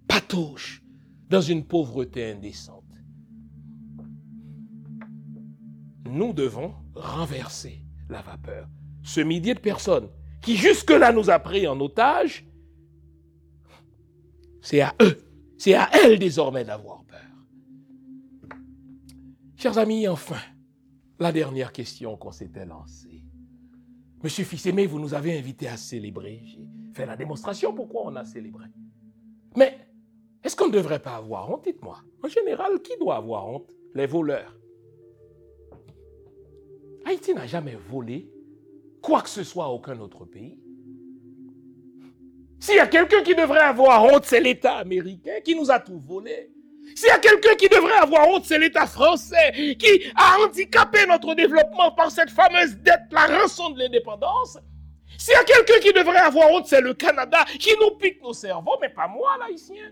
[0.07, 0.81] patouchent
[1.29, 2.83] dans une pauvreté indécente.
[6.05, 8.67] Nous devons renverser la vapeur.
[9.03, 10.09] Ce millier de personnes
[10.41, 12.45] qui jusque-là nous a pris en otage,
[14.61, 15.17] c'est à eux,
[15.57, 17.19] c'est à elles désormais d'avoir peur.
[19.55, 20.39] Chers amis, enfin,
[21.19, 23.23] la dernière question qu'on s'était lancée.
[24.23, 26.41] Monsieur Fils-Aimé, vous nous avez invités à célébrer.
[26.45, 28.65] J'ai fait la démonstration pourquoi on a célébré.
[29.55, 29.86] Mais
[30.47, 31.65] est-ce qu'on ne devrait pas avoir honte?
[31.65, 31.97] Dites-moi.
[32.23, 33.69] En général, qui doit avoir honte?
[33.93, 34.55] Les voleurs.
[37.05, 38.31] Haïti n'a jamais volé
[39.01, 40.57] quoi que ce soit à aucun autre pays.
[42.61, 45.99] S'il y a quelqu'un qui devrait avoir honte, c'est l'État américain qui nous a tout
[45.99, 46.49] volé.
[46.95, 51.35] S'il y a quelqu'un qui devrait avoir honte, c'est l'État français qui a handicapé notre
[51.35, 54.57] développement par cette fameuse dette, la rançon de l'indépendance.
[55.17, 58.31] S'il y a quelqu'un qui devrait avoir honte, c'est le Canada qui nous pique nos
[58.31, 59.91] cerveaux, mais pas moi, l'haïtien.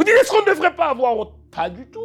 [0.00, 2.00] Vous dites, est-ce qu'on ne devrait pas avoir honte Pas du tout.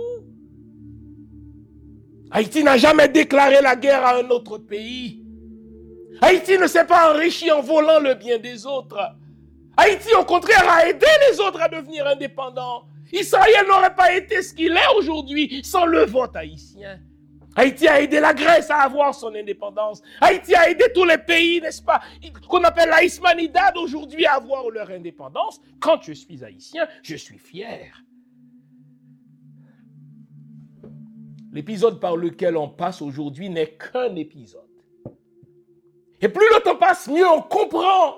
[2.29, 5.23] Haïti n'a jamais déclaré la guerre à un autre pays.
[6.19, 8.99] Haïti ne s'est pas enrichi en volant le bien des autres.
[9.77, 12.83] Haïti, au contraire, a aidé les autres à devenir indépendants.
[13.13, 16.99] Israël n'aurait pas été ce qu'il est aujourd'hui sans le vote haïtien.
[17.55, 20.01] Haïti a aidé la Grèce à avoir son indépendance.
[20.19, 22.01] Haïti a aidé tous les pays, n'est-ce pas,
[22.49, 25.61] qu'on appelle la Hismanidad aujourd'hui à avoir leur indépendance.
[25.79, 28.03] Quand je suis haïtien, je suis fier.
[31.53, 34.61] L'épisode par lequel on passe aujourd'hui n'est qu'un épisode.
[36.19, 38.15] Et plus le temps passe, mieux on comprend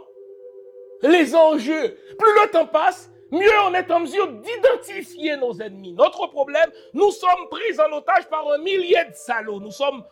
[1.04, 1.96] les enjeux.
[2.18, 5.94] Plus le temps passe, mieux on est en mesure d'identifier nos ennemis.
[5.94, 9.60] Notre problème, nous sommes pris en otage par un millier de salauds.
[9.60, 10.04] Nous sommes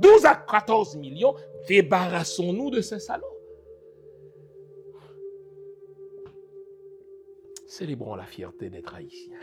[0.00, 1.34] 12 à 14 millions.
[1.68, 3.26] Débarrassons-nous de ces salauds.
[7.66, 9.38] Célébrons la fierté d'être haïtiens.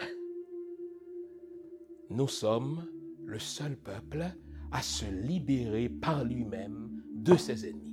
[2.10, 2.86] Nous sommes
[3.26, 4.26] le seul peuple
[4.72, 7.87] à se libérer par lui-même de ses ennemis.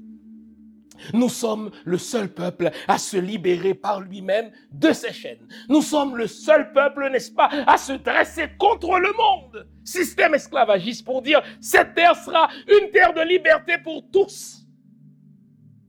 [1.12, 5.47] Nous sommes le seul peuple à se libérer par lui-même de ses chaînes.
[5.69, 9.66] Nous sommes le seul peuple, n'est-ce pas, à se dresser contre le monde.
[9.85, 14.65] Système esclavagiste pour dire cette terre sera une terre de liberté pour tous.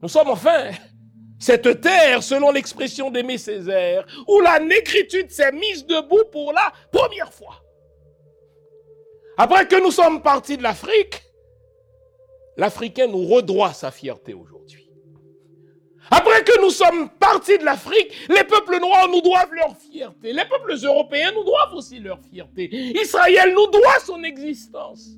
[0.01, 0.71] Nous sommes enfin
[1.39, 7.31] cette terre, selon l'expression d'Aimé Césaire, où la négritude s'est mise debout pour la première
[7.31, 7.61] fois.
[9.37, 11.21] Après que nous sommes partis de l'Afrique,
[12.57, 14.54] l'Africain nous redroit sa fierté aujourd'hui.
[16.11, 20.33] Après que nous sommes partis de l'Afrique, les peuples noirs nous doivent leur fierté.
[20.33, 22.69] Les peuples européens nous doivent aussi leur fierté.
[22.99, 25.17] Israël nous doit son existence.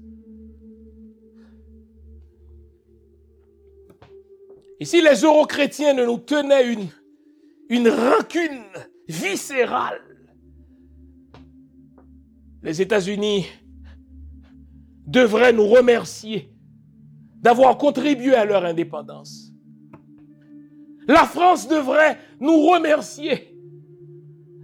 [4.79, 6.87] Et si les euro-chrétiens ne nous tenaient une,
[7.69, 8.63] une rancune
[9.07, 10.01] viscérale,
[12.61, 13.47] les États-Unis
[15.05, 16.51] devraient nous remercier
[17.37, 19.46] d'avoir contribué à leur indépendance.
[21.07, 23.57] La France devrait nous remercier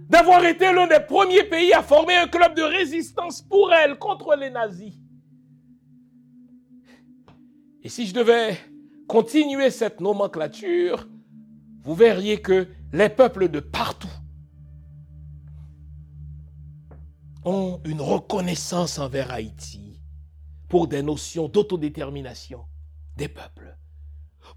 [0.08, 4.36] d'avoir été l'un des premiers pays à former un club de résistance pour elle contre
[4.36, 4.94] les nazis.
[7.82, 8.58] Et si je devais
[9.08, 11.08] continuer cette nomenclature,
[11.82, 14.08] vous verriez que les peuples de partout
[17.44, 20.00] ont une reconnaissance envers Haïti
[20.68, 22.64] pour des notions d'autodétermination
[23.16, 23.76] des peuples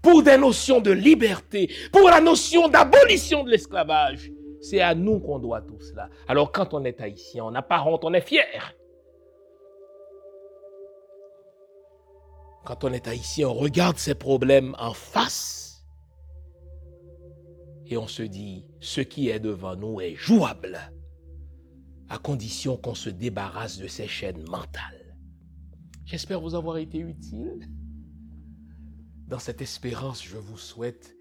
[0.02, 4.30] pour des notions de liberté, pour la notion d'abolition de l'esclavage.
[4.60, 6.08] C'est à nous qu'on doit tout cela.
[6.26, 8.74] Alors quand on est haïtien, on n'a on est fier.
[12.64, 15.68] Quand on est haïtien, on regarde ces problèmes en face
[17.90, 20.78] et on se dit, ce qui est devant nous est jouable,
[22.10, 25.16] à condition qu'on se débarrasse de ces chaînes mentales.
[26.04, 27.68] J'espère vous avoir été utile.
[29.28, 31.14] Dans cette espérance, je vous souhaite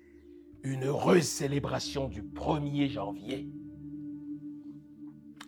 [0.63, 3.49] une heureuse célébration du 1er janvier.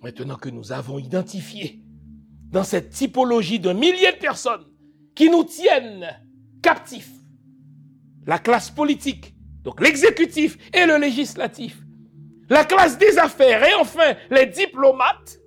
[0.03, 1.81] Maintenant que nous avons identifié
[2.51, 4.65] dans cette typologie de milliers de personnes
[5.15, 6.05] qui nous tiennent
[6.61, 7.13] captifs,
[8.25, 9.33] la classe politique,
[9.63, 11.81] donc l'exécutif et le législatif,
[12.49, 15.39] la classe des affaires et enfin les diplomates,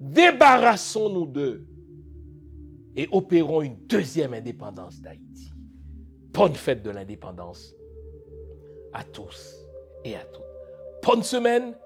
[0.00, 1.64] débarrassons-nous d'eux
[2.96, 5.51] et opérons une deuxième indépendance d'Haïti.
[6.32, 7.74] Bonne fête de l'indépendance
[8.94, 9.54] à tous
[10.02, 10.42] et à toutes.
[11.04, 11.76] Bonne semaine.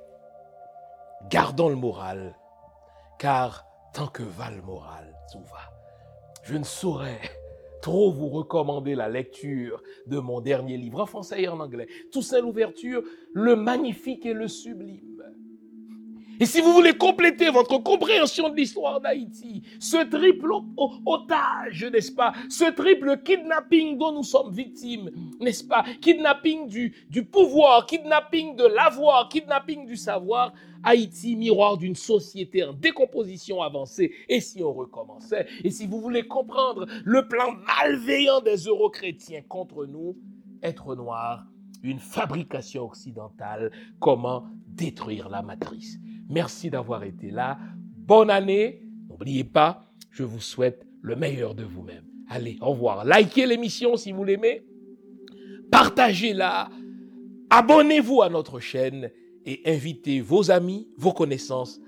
[1.28, 2.36] Gardons le moral,
[3.18, 5.72] car tant que va le moral, tout va.
[6.44, 7.20] Je ne saurais
[7.82, 11.88] trop vous recommander la lecture de mon dernier livre en français et en anglais.
[12.12, 13.02] Toussaint l'ouverture,
[13.32, 15.05] le magnifique et le sublime.
[16.38, 20.50] Et si vous voulez compléter votre compréhension de l'histoire d'Haïti, ce triple
[21.06, 22.32] otage, n'est-ce pas?
[22.48, 25.10] Ce triple kidnapping dont nous sommes victimes,
[25.40, 25.84] n'est-ce pas?
[26.00, 30.52] Kidnapping du, pouvoir, kidnapping de l'avoir, kidnapping du savoir.
[30.84, 34.12] Haïti, miroir d'une société en décomposition avancée.
[34.28, 35.46] Et si on recommençait?
[35.64, 40.16] Et si vous voulez comprendre le plan malveillant des euro-chrétiens contre nous,
[40.62, 41.44] être noir,
[41.90, 45.98] une fabrication occidentale, comment détruire la matrice?
[46.28, 47.58] Merci d'avoir été là.
[47.96, 48.82] Bonne année.
[49.08, 52.04] N'oubliez pas, je vous souhaite le meilleur de vous-même.
[52.28, 53.04] Allez, au revoir.
[53.04, 54.66] Likez l'émission si vous l'aimez.
[55.70, 56.68] Partagez-la.
[57.50, 59.10] Abonnez-vous à notre chaîne
[59.44, 61.80] et invitez vos amis, vos connaissances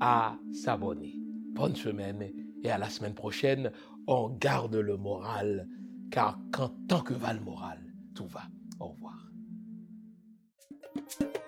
[0.00, 1.14] à s'abonner.
[1.54, 2.30] Bonne semaine
[2.64, 3.70] et à la semaine prochaine.
[4.06, 5.68] On garde le moral
[6.10, 7.78] car quand tant que va le moral,
[8.14, 8.42] tout va.
[8.80, 9.21] Au revoir.
[11.08, 11.41] thank you